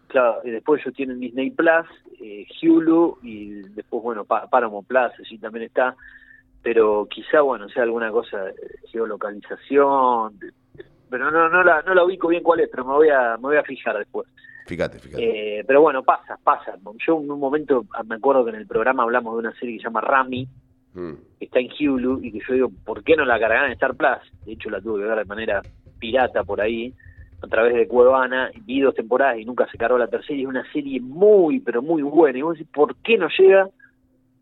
claro, 0.08 0.40
y 0.44 0.50
después 0.50 0.80
ellos 0.82 0.94
tienen 0.94 1.20
Disney 1.20 1.50
Plus, 1.50 1.86
eh, 2.22 2.46
Hulu 2.62 3.18
y 3.22 3.48
después, 3.74 4.02
bueno, 4.02 4.24
Pa- 4.24 4.48
Paramount 4.48 4.86
Plus, 4.86 5.12
sí 5.28 5.38
también 5.38 5.66
está. 5.66 5.94
Pero 6.62 7.06
quizá, 7.10 7.40
bueno, 7.40 7.68
sea 7.68 7.84
alguna 7.84 8.10
cosa 8.10 8.44
de 8.44 8.54
geolocalización. 8.90 10.38
de- 10.38 10.52
pero 11.08 11.30
no, 11.30 11.48
no, 11.48 11.64
la, 11.64 11.82
no 11.82 11.94
la 11.94 12.04
ubico 12.04 12.28
bien 12.28 12.42
cuál 12.42 12.60
es, 12.60 12.68
pero 12.70 12.84
me 12.84 12.92
voy 12.92 13.08
a, 13.08 13.32
me 13.36 13.42
voy 13.48 13.56
a 13.56 13.62
fijar 13.64 13.98
después. 13.98 14.28
Fíjate, 14.66 14.98
fíjate. 15.00 15.58
Eh, 15.58 15.64
pero 15.66 15.80
bueno, 15.80 16.04
pasa, 16.04 16.38
pasa. 16.44 16.76
Yo 17.04 17.18
en 17.20 17.30
un 17.30 17.40
momento 17.40 17.84
ah, 17.94 18.04
me 18.04 18.14
acuerdo 18.14 18.44
que 18.44 18.50
en 18.50 18.56
el 18.56 18.66
programa 18.68 19.02
hablamos 19.02 19.34
de 19.34 19.40
una 19.40 19.52
serie 19.58 19.74
que 19.76 19.80
se 19.82 19.84
llama 19.84 20.00
Rami, 20.00 20.46
Mm. 20.92 21.12
que 21.38 21.44
está 21.44 21.60
en 21.60 21.68
Hulu, 21.78 22.18
y 22.20 22.32
que 22.32 22.40
yo 22.48 22.52
digo, 22.54 22.70
¿por 22.84 23.04
qué 23.04 23.14
no 23.14 23.24
la 23.24 23.38
cargaron 23.38 23.66
en 23.66 23.72
Star 23.74 23.94
Plus? 23.94 24.18
De 24.44 24.52
hecho, 24.54 24.70
la 24.70 24.80
tuve 24.80 25.00
que 25.00 25.06
ver 25.08 25.18
de 25.18 25.24
manera 25.24 25.62
pirata 26.00 26.42
por 26.42 26.60
ahí, 26.60 26.92
a 27.40 27.46
través 27.46 27.74
de 27.74 27.86
Cuevana, 27.86 28.50
y 28.52 28.60
vi 28.60 28.80
dos 28.80 28.96
temporadas 28.96 29.38
y 29.38 29.44
nunca 29.44 29.68
se 29.70 29.78
cargó 29.78 29.96
la 29.98 30.08
tercera, 30.08 30.34
y 30.36 30.42
es 30.42 30.48
una 30.48 30.64
serie 30.72 31.00
muy, 31.00 31.60
pero 31.60 31.80
muy 31.80 32.02
buena. 32.02 32.38
Y 32.40 32.42
vos 32.42 32.58
decís, 32.58 32.68
¿por 32.74 32.96
qué 33.04 33.16
no 33.16 33.28
llega 33.38 33.68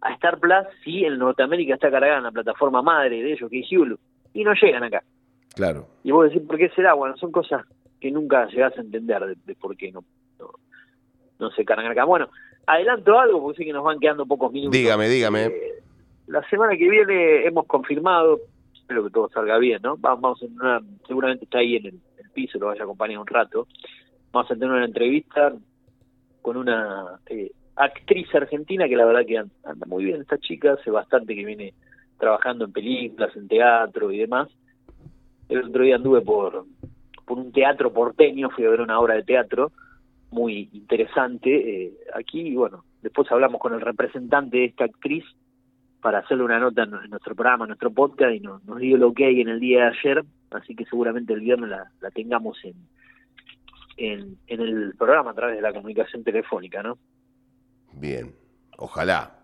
a 0.00 0.12
Star 0.14 0.38
Plus 0.38 0.66
si 0.84 1.04
en 1.04 1.18
Norteamérica 1.18 1.74
está 1.74 1.90
cargada 1.90 2.18
en 2.18 2.24
la 2.24 2.30
plataforma 2.30 2.82
madre 2.82 3.22
de 3.22 3.32
ellos, 3.32 3.50
que 3.50 3.60
es 3.60 3.72
Hulu? 3.72 3.98
Y 4.34 4.44
no 4.44 4.52
llegan 4.54 4.84
acá. 4.84 5.02
Claro. 5.54 5.86
Y 6.04 6.12
vos 6.12 6.30
decís, 6.30 6.46
¿por 6.46 6.56
qué 6.56 6.68
será? 6.70 6.94
Bueno, 6.94 7.16
son 7.16 7.32
cosas 7.32 7.64
que 8.00 8.10
nunca 8.10 8.46
llegás 8.46 8.76
a 8.78 8.80
entender 8.80 9.24
de, 9.24 9.36
de 9.44 9.54
por 9.56 9.76
qué 9.76 9.90
no, 9.90 10.04
no, 10.38 10.50
no 11.38 11.50
se 11.50 11.64
cargan 11.64 11.90
acá. 11.90 12.04
Bueno, 12.04 12.28
adelanto 12.66 13.18
algo 13.18 13.42
porque 13.42 13.58
sé 13.58 13.64
que 13.64 13.72
nos 13.72 13.84
van 13.84 13.98
quedando 13.98 14.26
pocos 14.26 14.52
minutos. 14.52 14.72
Dígame, 14.72 15.08
dígame. 15.08 15.46
Eh, 15.46 15.82
la 16.28 16.46
semana 16.48 16.76
que 16.76 16.88
viene 16.88 17.46
hemos 17.46 17.66
confirmado, 17.66 18.38
espero 18.74 19.04
que 19.04 19.10
todo 19.10 19.28
salga 19.30 19.58
bien, 19.58 19.80
¿no? 19.82 19.96
Vamos, 19.96 20.38
tener 20.38 20.60
una, 20.60 20.80
seguramente 21.06 21.44
está 21.44 21.58
ahí 21.58 21.76
en 21.76 21.86
el, 21.86 22.00
el 22.18 22.30
piso, 22.30 22.58
lo 22.58 22.66
vaya 22.66 22.82
a 22.82 22.84
acompañar 22.84 23.18
un 23.18 23.26
rato. 23.26 23.66
Vamos 24.30 24.50
a 24.50 24.54
tener 24.54 24.70
una 24.70 24.84
entrevista 24.84 25.54
con 26.42 26.56
una 26.56 27.18
eh, 27.26 27.50
actriz 27.78 28.34
argentina 28.34 28.88
que 28.88 28.96
la 28.96 29.06
verdad 29.06 29.24
que 29.26 29.38
anda, 29.38 29.86
muy 29.86 30.04
bien 30.04 30.20
esta 30.20 30.38
chica, 30.38 30.72
hace 30.72 30.90
bastante 30.90 31.34
que 31.34 31.44
viene 31.44 31.74
trabajando 32.18 32.64
en 32.64 32.72
películas, 32.72 33.34
en 33.36 33.48
teatro 33.48 34.10
y 34.10 34.18
demás. 34.18 34.48
El 35.48 35.64
otro 35.64 35.84
día 35.84 35.96
anduve 35.96 36.20
por, 36.20 36.66
por 37.24 37.38
un 37.38 37.52
teatro 37.52 37.92
porteño, 37.92 38.50
fui 38.50 38.64
a 38.64 38.70
ver 38.70 38.80
una 38.80 38.98
obra 38.98 39.14
de 39.14 39.22
teatro 39.22 39.70
muy 40.30 40.68
interesante 40.72 41.84
eh, 41.84 41.92
aquí 42.14 42.40
y 42.40 42.56
bueno, 42.56 42.84
después 43.00 43.30
hablamos 43.30 43.60
con 43.60 43.72
el 43.72 43.80
representante 43.80 44.58
de 44.58 44.64
esta 44.66 44.84
actriz 44.84 45.24
para 46.02 46.18
hacerle 46.18 46.44
una 46.44 46.58
nota 46.58 46.82
en, 46.82 46.90
nuestro 46.90 47.34
programa, 47.34 47.64
en 47.64 47.68
nuestro 47.68 47.90
podcast 47.90 48.34
y 48.34 48.40
nos, 48.40 48.62
nos 48.64 48.78
dio 48.78 48.98
lo 48.98 49.14
que 49.14 49.24
hay 49.24 49.40
en 49.40 49.48
el 49.48 49.60
día 49.60 49.84
de 49.84 49.96
ayer, 49.98 50.24
así 50.50 50.74
que 50.74 50.84
seguramente 50.84 51.32
el 51.32 51.40
viernes 51.40 51.70
la, 51.70 51.90
la 52.00 52.10
tengamos 52.10 52.58
en, 52.64 52.74
en, 53.96 54.36
en 54.48 54.60
el 54.60 54.94
programa 54.98 55.30
a 55.30 55.34
través 55.34 55.56
de 55.56 55.62
la 55.62 55.72
comunicación 55.72 56.22
telefónica, 56.24 56.82
¿no? 56.82 56.98
Bien. 57.98 58.34
Ojalá. 58.76 59.34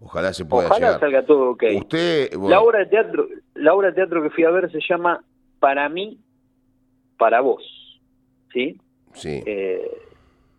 Ojalá 0.00 0.32
se 0.32 0.44
pueda 0.44 0.66
Ojalá 0.66 0.86
llegar. 0.86 1.00
salga 1.00 1.26
todo 1.26 1.50
ok. 1.50 1.64
Usted, 1.76 2.30
bueno, 2.36 2.48
La 2.50 2.60
obra 2.60 2.80
de 2.80 2.86
teatro, 2.86 3.28
la 3.54 3.74
obra 3.74 3.88
de 3.88 3.94
teatro 3.94 4.22
que 4.22 4.30
fui 4.30 4.44
a 4.44 4.50
ver 4.50 4.70
se 4.72 4.80
llama 4.88 5.22
Para 5.60 5.88
mí, 5.88 6.18
para 7.18 7.40
vos, 7.40 7.62
¿sí? 8.52 8.80
sí. 9.12 9.42
Eh, 9.46 9.88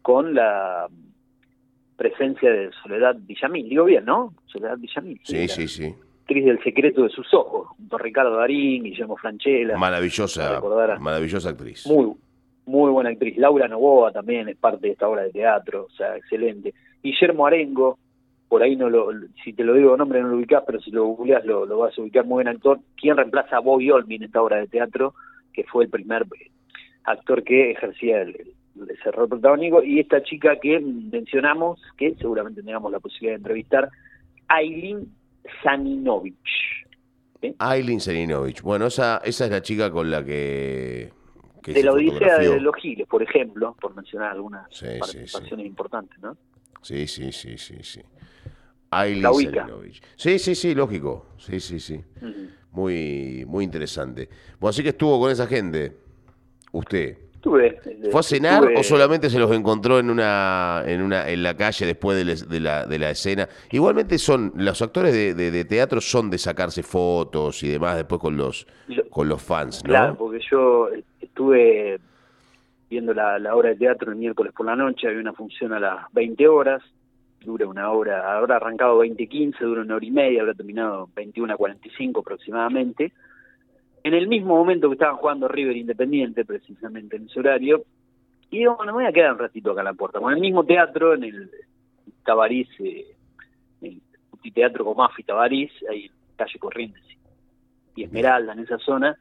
con 0.02 0.34
la 0.34 0.88
presencia 1.98 2.50
de 2.52 2.72
Soledad 2.82 3.15
Villamil, 3.19 3.67
digo 3.69 3.84
bien, 3.86 4.06
¿no? 4.06 4.34
Soledad 4.46 4.78
Villamil. 4.78 5.19
sí, 5.24 5.48
sí, 5.50 5.67
sí. 5.67 5.93
Actriz 6.22 6.46
del 6.46 6.63
secreto 6.63 7.04
de 7.04 7.10
sus 7.10 7.34
ojos, 7.34 7.67
junto 7.76 7.98
a 7.98 8.00
Ricardo 8.00 8.38
Darín, 8.38 8.84
Guillermo 8.84 9.17
Franchella, 9.17 9.76
Maravillosa, 9.78 10.62
maravillosa 11.00 11.50
actriz. 11.50 11.86
muy, 11.86 12.13
muy 12.65 12.91
buena 12.91 13.10
actriz. 13.10 13.38
Laura 13.38 13.67
Novoa 13.67 14.12
también 14.12 14.47
es 14.49 14.58
parte 14.58 14.88
de 14.88 14.93
esta 14.93 15.08
obra 15.08 15.23
de 15.23 15.32
teatro, 15.32 15.86
o 15.86 15.95
sea, 15.95 16.15
excelente. 16.17 16.73
Guillermo 17.02 17.45
Arengo, 17.45 17.97
por 18.47 18.63
ahí 18.63 18.76
no 18.76 18.89
lo, 18.89 19.10
si 19.43 19.54
te 19.54 19.63
lo 19.63 19.73
digo 19.73 19.97
nombre 19.97 20.21
no 20.21 20.30
lo 20.30 20.38
ubicás, 20.38 20.63
pero 20.65 20.80
si 20.80 20.91
lo 20.91 21.06
googleás 21.06 21.43
lo, 21.45 21.65
lo 21.65 21.80
vas 21.80 21.97
a 21.97 22.02
ubicar, 22.02 22.26
muy 22.26 22.43
buen 22.43 22.47
actor. 22.47 22.80
¿Quién 22.95 23.17
reemplaza 23.17 23.58
a 23.58 23.62
Bobby 23.62 23.91
Olmi 23.91 24.15
en 24.15 24.23
esta 24.23 24.41
obra 24.41 24.58
de 24.58 24.67
teatro? 24.67 25.13
Que 25.54 25.63
fue 25.63 25.86
el 25.86 25.89
primer 25.89 26.23
eh, 26.23 26.52
actor 27.04 27.43
que 27.43 27.71
ejercía 27.71 28.21
el, 28.21 28.54
ese 28.89 29.12
rol 29.12 29.30
protagónico. 29.30 29.84
Y 29.84 29.99
esta 29.99 30.21
chica 30.23 30.58
que 30.62 30.80
mencionamos, 30.80 31.82
que 31.97 32.15
seguramente 32.15 32.62
tengamos 32.62 32.91
la 32.91 32.99
posibilidad 32.99 33.34
de 33.34 33.38
entrevistar, 33.38 33.89
Aileen 34.47 35.08
Saninovich. 35.63 36.36
Aileen 37.60 37.99
Selinovich. 37.99 38.62
Bueno, 38.62 38.86
esa, 38.88 39.21
esa 39.23 39.45
es 39.45 39.52
la 39.52 39.62
chica 39.62 39.91
con 39.91 40.10
la 40.10 40.23
que. 40.23 41.12
De 41.71 41.84
la 41.84 41.93
Odisea 41.93 42.38
de 42.39 42.60
los 42.60 42.76
Giles, 42.76 43.08
por 43.08 43.23
ejemplo, 43.23 43.76
por 43.80 43.95
mencionar 43.95 44.32
algunas 44.32 44.67
Sí, 44.71 44.86
sí, 44.88 44.99
participaciones 44.99 45.65
importantes, 45.65 46.17
¿no? 46.21 46.36
Sí, 46.82 47.08
sí, 47.08 47.32
sí, 47.32 47.58
sí, 47.58 47.78
sí. 47.82 48.02
La 48.91 49.32
ubica. 49.32 49.67
Sí, 50.15 50.38
sí, 50.38 50.54
sí, 50.56 50.76
lógico. 50.76 51.28
Sí, 51.38 51.60
sí, 51.60 51.80
sí. 51.80 52.04
Muy, 52.71 53.43
muy 53.47 53.63
interesante. 53.63 54.30
Bueno, 54.60 54.69
así 54.71 54.84
que 54.84 54.89
estuvo 54.89 55.19
con 55.19 55.32
esa 55.32 55.47
gente. 55.47 55.95
Usted. 56.71 57.17
Estuve, 57.36 57.67
eh, 57.86 58.08
¿Fue 58.10 58.21
a 58.21 58.23
cenar 58.23 58.63
estuve- 58.63 58.80
o 58.80 58.84
solamente 58.84 59.30
se 59.30 59.38
los 59.38 59.52
encontró 59.52 59.99
en 59.99 60.10
una, 60.10 60.82
en 60.86 61.02
una, 61.02 61.28
en 61.30 61.43
la 61.43 61.58
calle 61.58 61.86
después 61.86 62.17
de, 62.17 62.23
les- 62.23 62.47
de 62.47 62.60
la, 62.62 62.86
de 62.86 62.97
la 62.97 63.10
escena? 63.10 63.49
Igualmente 63.71 64.17
son, 64.17 64.54
los 64.56 64.82
actores 64.82 65.13
de, 65.13 65.34
de- 65.34 65.65
teatro 65.65 65.99
son 65.99 66.30
de 66.30 66.38
sacarse 66.38 66.84
fotos 66.84 67.62
y 67.63 67.67
demás 67.69 67.97
después 67.97 68.21
con 68.21 68.38
los, 68.38 68.65
Lo- 68.88 69.10
con 69.10 69.28
los 69.28 69.41
fans, 69.41 69.84
¿no? 69.84 69.89
Claro, 69.89 70.15
porque 70.17 70.39
yo 70.49 70.88
eh, 70.93 71.04
estuve 71.34 72.00
viendo 72.91 73.12
la, 73.12 73.39
la 73.39 73.56
obra 73.56 73.69
de 73.69 73.76
teatro 73.76 74.12
el 74.12 74.17
miércoles 74.17 74.54
por 74.56 74.67
la 74.67 74.76
noche, 74.76 75.08
había 75.08 75.19
una 75.19 75.34
función 75.34 75.74
a 75.74 75.80
las 75.80 76.13
20 76.13 76.48
horas, 76.48 76.84
dura 77.43 77.65
una 77.65 77.89
hora, 77.91 78.38
habrá 78.38 78.58
arrancado 78.58 79.04
20.15, 79.04 79.58
dura 79.60 79.82
una 79.82 79.96
hora 79.96 80.06
y 80.06 80.12
media, 80.12 80.41
habrá 80.41 80.54
terminado 80.54 81.10
21.45 81.15 82.19
aproximadamente. 82.19 83.12
En 84.04 84.13
el 84.13 84.28
mismo 84.28 84.56
momento 84.56 84.89
que 84.89 84.93
estaban 84.93 85.15
jugando 85.15 85.48
River 85.48 85.76
Independiente, 85.76 86.46
precisamente 86.46 87.17
en 87.17 87.26
ese 87.26 87.39
horario, 87.39 87.84
y 88.52 88.60
digo, 88.60 88.76
bueno, 88.76 88.91
me 88.91 89.04
voy 89.04 89.10
a 89.10 89.12
quedar 89.12 89.34
un 89.34 89.39
ratito 89.39 89.72
acá 89.72 89.82
en 89.82 89.86
la 89.86 89.93
puerta. 89.93 90.19
Con 90.19 90.32
el 90.32 90.39
mismo 90.39 90.63
teatro, 90.63 91.15
en 91.15 91.24
el 91.24 91.50
Tabarís, 92.24 92.67
eh, 92.80 93.08
el 93.82 94.54
Teatro 94.54 94.86
Comafi 94.86 95.24
Tabarís, 95.24 95.72
ahí 95.89 96.06
en 96.06 96.12
calle 96.36 96.60
Corrientes 96.60 97.04
y 97.96 98.04
Esmeralda, 98.04 98.54
en 98.54 98.60
esa 98.60 98.78
zona, 98.78 99.17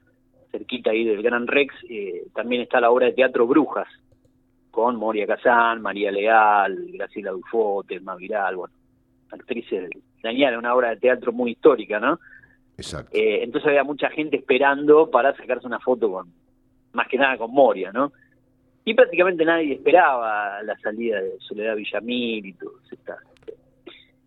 cerquita 0.53 0.91
ahí 0.91 1.05
del 1.05 1.23
Gran 1.23 1.47
Rex, 1.49 1.75
eh, 1.89 2.25
también 2.35 2.63
está 2.63 2.81
la 2.81 2.91
obra 2.91 3.07
de 3.07 3.13
teatro 3.15 3.47
Brujas, 3.47 3.89
con 4.71 4.97
Moria 4.97 5.27
Kazán, 5.27 5.83
María 5.83 6.13
Leal, 6.13 6.87
Graciela 6.93 7.33
Dufote, 7.33 7.97
Elma 7.97 8.15
Viral, 8.15 8.57
bueno, 8.57 8.75
actrices 9.31 9.91
dañaron 10.23 10.61
una 10.61 10.75
obra 10.75 10.91
de 10.91 10.97
teatro 10.97 11.33
muy 11.33 11.53
histórica, 11.53 11.99
¿no? 11.99 12.21
Exacto. 12.77 13.11
Eh, 13.17 13.43
entonces 13.43 13.69
había 13.69 13.85
mucha 13.85 14.09
gente 14.11 14.37
esperando 14.37 15.11
para 15.11 15.35
sacarse 15.37 15.67
una 15.67 15.81
foto 15.81 16.11
con, 16.11 16.29
más 16.93 17.09
que 17.09 17.19
nada 17.19 17.37
con 17.37 17.51
Moria, 17.51 17.91
¿no? 17.93 18.13
Y 18.85 18.95
prácticamente 18.95 19.45
nadie 19.45 19.75
esperaba 19.75 20.63
la 20.63 20.77
salida 20.79 21.21
de 21.21 21.39
Soledad 21.41 21.77
Villamil 21.77 22.47
y 22.47 22.53
todos, 22.55 22.81
estas, 22.91 23.19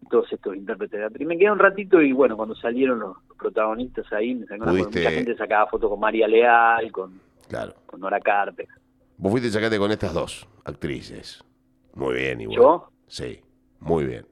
todos 0.10 0.32
estos 0.32 0.56
intérpretes 0.56 1.00
de. 1.14 1.24
Y 1.24 1.26
me 1.26 1.38
quedé 1.38 1.52
un 1.52 1.60
ratito 1.60 2.02
y 2.02 2.12
bueno, 2.14 2.36
cuando 2.38 2.56
salieron 2.56 3.00
los 3.00 3.18
protagonistas 3.38 4.12
ahí, 4.14 4.36
me 4.36 4.46
sacaron 4.46 4.78
mucha 4.78 5.12
gente 5.12 5.36
sacaba 5.36 5.68
foto 5.68 5.90
con 5.90 6.00
María 6.00 6.28
Leal, 6.28 6.92
con, 6.92 7.20
Claro. 7.48 7.74
con 7.86 8.00
Nora 8.00 8.20
Carpe. 8.20 8.68
Vos 9.18 9.32
fuiste 9.32 9.50
a 9.50 9.52
sacarte 9.52 9.78
con 9.78 9.92
estas 9.92 10.14
dos 10.14 10.48
actrices. 10.66 11.44
Muy 11.94 12.16
bien, 12.16 12.42
igual. 12.42 12.58
¿Yo? 12.58 12.90
Sí, 13.08 13.40
muy 13.80 14.06
bien. 14.06 14.26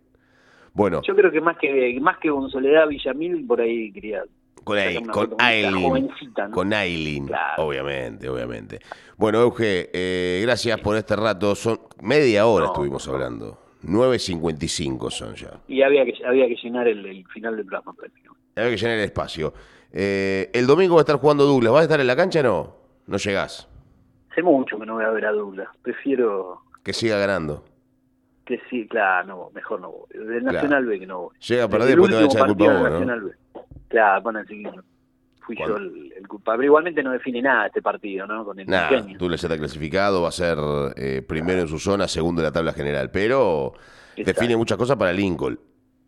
Bueno, 0.73 1.01
Yo 1.07 1.15
creo 1.15 1.31
que 1.31 1.39
más 1.39 1.57
que 1.57 1.97
más 2.01 2.17
que 2.17 2.29
con 2.29 2.49
Soledad 2.49 2.87
Villamil, 2.87 3.45
por 3.45 3.61
ahí 3.61 3.91
quería 3.93 4.23
con, 4.63 4.77
Aileen. 4.77 6.09
Con 6.51 6.73
Aileen, 6.73 7.27
Claro. 7.27 7.63
obviamente, 7.67 8.29
obviamente. 8.29 8.79
Bueno, 9.17 9.41
Euge, 9.41 9.89
eh, 9.93 10.41
gracias 10.43 10.79
por 10.79 10.95
este 10.95 11.15
rato. 11.15 11.53
Son 11.55 11.79
media 12.01 12.45
hora 12.47 12.65
No, 12.65 12.71
estuvimos 12.71 13.07
hablando. 13.07 13.59
9.55 13.83 15.11
son 15.11 15.35
ya. 15.35 15.59
Y 15.67 15.81
había 15.81 16.05
que 16.05 16.13
había 16.25 16.47
que 16.47 16.55
llenar 16.55 16.87
el, 16.87 17.05
el 17.05 17.25
final 17.27 17.55
del 17.57 17.65
programa 17.65 17.93
prácticamente. 17.93 18.41
Hay 18.55 18.69
que 18.71 18.77
llenar 18.77 18.97
el 18.97 19.03
espacio. 19.05 19.53
Eh, 19.91 20.49
el 20.53 20.65
domingo 20.67 20.95
va 20.95 21.01
a 21.01 21.03
estar 21.03 21.17
jugando 21.17 21.45
Douglas. 21.45 21.73
¿Vas 21.73 21.81
a 21.81 21.83
estar 21.83 21.99
en 21.99 22.07
la 22.07 22.15
cancha 22.15 22.39
o 22.41 22.43
no? 22.43 22.75
No 23.07 23.17
llegás. 23.17 23.67
Hace 24.31 24.41
mucho 24.43 24.79
que 24.79 24.85
no 24.85 24.95
voy 24.95 25.03
a 25.05 25.09
ver 25.09 25.25
a 25.25 25.31
Douglas. 25.31 25.67
Prefiero 25.81 26.61
Que 26.83 26.93
siga 26.93 27.17
ganando. 27.17 27.63
que 28.45 28.59
sí, 28.69 28.87
claro, 28.87 29.27
no, 29.27 29.49
mejor 29.53 29.79
no 29.81 29.91
voy. 29.91 30.07
Del 30.13 30.39
Claro. 30.41 30.53
Nacional 30.53 30.85
B 30.85 30.99
que 30.99 31.05
no 31.07 31.21
voy. 31.23 31.35
Llega 31.47 31.63
a 31.63 31.67
perder, 31.69 31.87
después 31.89 32.09
te 32.09 32.15
van 32.15 32.23
a 32.23 32.27
echar 32.27 32.47
culpa 32.47 32.63
a 32.65 32.67
vos, 32.73 32.77
¿no? 32.83 32.89
Nacional 32.89 33.21
B. 33.21 33.31
Claro, 33.89 34.21
van 34.23 34.37
a 34.37 34.45
seguir. 34.45 34.69
Fui 35.43 35.57
yo 35.57 35.77
el, 35.77 36.27
culpable. 36.27 36.65
Igualmente 36.65 37.03
no 37.03 37.11
define 37.11 37.41
nada 37.41 37.67
este 37.67 37.81
partido, 37.81 38.25
¿no? 38.25 38.45
Con 38.45 38.59
el 38.59 38.67
Nada, 38.67 39.05
tú 39.17 39.29
le 39.29 39.35
está 39.35 39.57
clasificado, 39.57 40.21
va 40.21 40.29
a 40.29 40.31
ser 40.31 40.57
eh, 40.95 41.21
primero 41.21 41.61
en 41.61 41.67
su 41.67 41.79
zona, 41.79 42.07
segundo 42.07 42.41
en 42.41 42.45
la 42.45 42.51
tabla 42.51 42.73
general, 42.73 43.11
pero 43.11 43.73
define 44.15 44.57
muchas 44.57 44.77
cosas 44.77 44.97
para 44.97 45.13
Lincoln, 45.13 45.59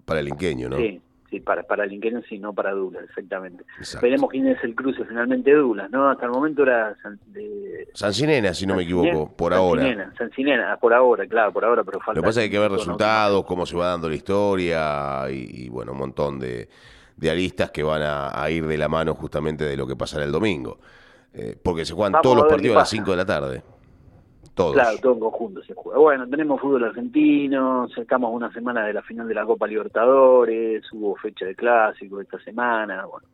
para 0.06 0.20
el 0.22 0.28
inqueño, 0.28 0.70
¿no? 0.70 0.78
Sí, 0.78 1.02
sí, 1.30 1.40
para, 1.40 1.64
para 1.64 1.84
el 1.84 1.94
inqueño 1.94 2.22
sí, 2.28 2.40
no 2.40 2.54
para 2.54 2.72
Douglas, 2.72 3.04
exactamente. 3.04 3.64
Veremos 4.02 4.30
quién 4.30 4.48
es 4.48 4.64
el 4.64 4.74
cruce 4.74 5.04
finalmente 5.06 5.52
de 5.52 5.58
Douglas, 5.58 5.90
¿no? 5.92 6.10
Hasta 6.10 6.26
el 6.26 6.32
momento 6.32 6.64
era 6.64 6.96
San, 7.02 7.20
de... 7.28 7.88
Sancinena, 7.94 8.54
si 8.54 8.66
no 8.66 8.76
me 8.76 8.84
equivoco, 8.84 9.36
por 9.36 9.54
ahora. 9.54 10.14
Sancinena, 10.18 10.78
por 10.78 10.94
ahora, 10.94 11.28
claro, 11.28 11.52
por 11.52 11.66
ahora, 11.66 11.84
pero 11.84 12.00
falta... 12.00 12.20
Lo 12.20 12.24
que 12.24 12.28
pasa 12.28 12.42
es 12.42 12.50
que 12.50 12.56
hay 12.56 12.62
que 12.62 12.68
ver 12.68 12.72
resultados, 12.72 13.46
cómo 13.46 13.66
se 13.66 13.76
va 13.76 13.88
dando 13.88 14.10
la 14.10 14.16
historia 14.16 15.30
y 15.30 15.70
bueno, 15.70 15.92
un 15.92 16.00
montón 16.00 16.40
de 16.40 16.70
de 17.18 17.30
aristas 17.30 17.72
que 17.72 17.84
van 17.84 18.02
a, 18.04 18.50
ir 18.50 18.66
de 18.68 18.78
la 18.78 18.88
mano 18.88 19.16
justamente 19.16 19.64
de 19.64 19.78
lo 19.78 19.88
que 19.88 19.96
pasará 19.96 20.26
el 20.26 20.32
domingo. 20.32 20.80
Eh, 21.34 21.58
porque 21.62 21.86
se 21.86 21.94
juegan 21.94 22.22
todos 22.22 22.38
los 22.38 22.46
partidos 22.46 22.76
a 22.76 22.80
las 22.80 22.90
5 22.90 23.12
de 23.12 23.18
la 23.18 23.26
tarde. 23.26 23.64
Todos. 24.54 24.74
Claro, 24.74 24.98
todo 25.00 25.14
en 25.14 25.20
conjunto 25.20 25.62
se 25.64 25.74
juega. 25.74 26.00
Bueno, 26.00 26.30
tenemos 26.30 26.62
fútbol 26.62 26.86
argentino, 26.86 27.88
estamos 27.98 28.32
una 28.34 28.54
semana 28.54 28.86
de 28.86 28.94
la 28.94 29.02
final 29.02 29.28
de 29.28 29.34
la 29.34 29.46
Copa 29.46 29.68
Libertadores, 29.68 30.84
hubo 30.94 31.16
fecha 31.18 31.46
de 31.46 31.56
clásico 31.56 32.22
esta 32.22 32.40
semana, 32.40 33.06
bueno. 33.06 33.28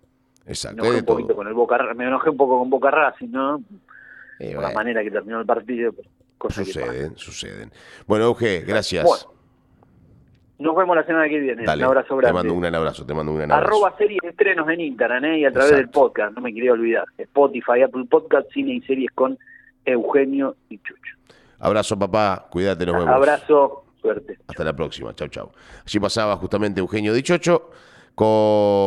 Exacto. 0.48 0.82
Me 0.82 0.88
enojé 0.88 1.00
un 1.02 1.06
poquito 1.06 1.36
con 1.36 1.48
el 1.48 1.54
Boca, 1.54 1.78
me 1.96 2.06
enojé 2.06 2.32
un 2.32 2.38
poco 2.38 2.58
con 2.58 2.72
Boca 2.72 2.89
Racing, 2.89 3.30
¿no? 3.30 3.62
Eh, 4.39 4.56
la 4.60 4.72
manera 4.72 5.04
que 5.04 5.12
terminó 5.12 5.39
el 5.39 5.46
partido. 5.46 5.94
suceden, 6.50 7.15
suceden. 7.15 7.72
Bueno, 8.08 8.26
Euge, 8.26 8.62
gracias. 8.62 9.28
Nos 10.62 10.76
vemos 10.76 10.95
la 10.95 11.04
semana 11.04 11.28
que 11.28 11.39
viene. 11.39 11.63
un 11.63 11.69
abrazo 11.84 12.15
grande. 12.17 12.28
Te 12.28 12.34
mando 12.34 12.54
un 12.54 12.62
gran 12.62 12.76
abrazo, 12.76 13.06
te 13.06 13.13
mando 13.13 13.32
un 13.32 13.38
gran 13.39 13.52
abrazo. 13.52 13.67
Arroba 13.67 13.97
series 13.97 14.19
estrenos 14.24 14.69
en 14.69 14.82
Instagram, 14.82 15.26
¿eh? 15.26 15.39
Y 15.39 15.45
a 15.45 15.52
través 15.52 15.71
del 15.71 15.89
podcast, 15.89 16.36
no 16.36 16.41
me 16.41 16.54
quería 16.54 16.74
olvidar. 16.74 17.06
Spotify, 17.17 17.82
Apple 17.84 18.06
Podcast, 18.08 18.47
cine 18.52 18.74
y 18.74 18.82
series 18.82 19.10
con 19.15 19.39
Eugenio 19.86 20.56
y 20.69 20.78
Chucho. 20.78 21.15
Abrazo, 21.60 21.97
papá. 21.97 22.47
Cuídate, 22.50 22.86
nos 22.86 22.95
vemos. 22.95 23.10
Abrazo, 23.10 23.86
suerte. 24.00 24.38
Hasta 24.47 24.63
la 24.63 24.74
próxima. 24.74 25.13
Chau, 25.15 25.28
chau. 25.30 25.52
Allí 25.86 26.00
pasaba 26.00 26.36
justamente 26.38 26.80
Eugenio 26.80 27.13
Dichocho 27.13 27.71
con 28.13 28.28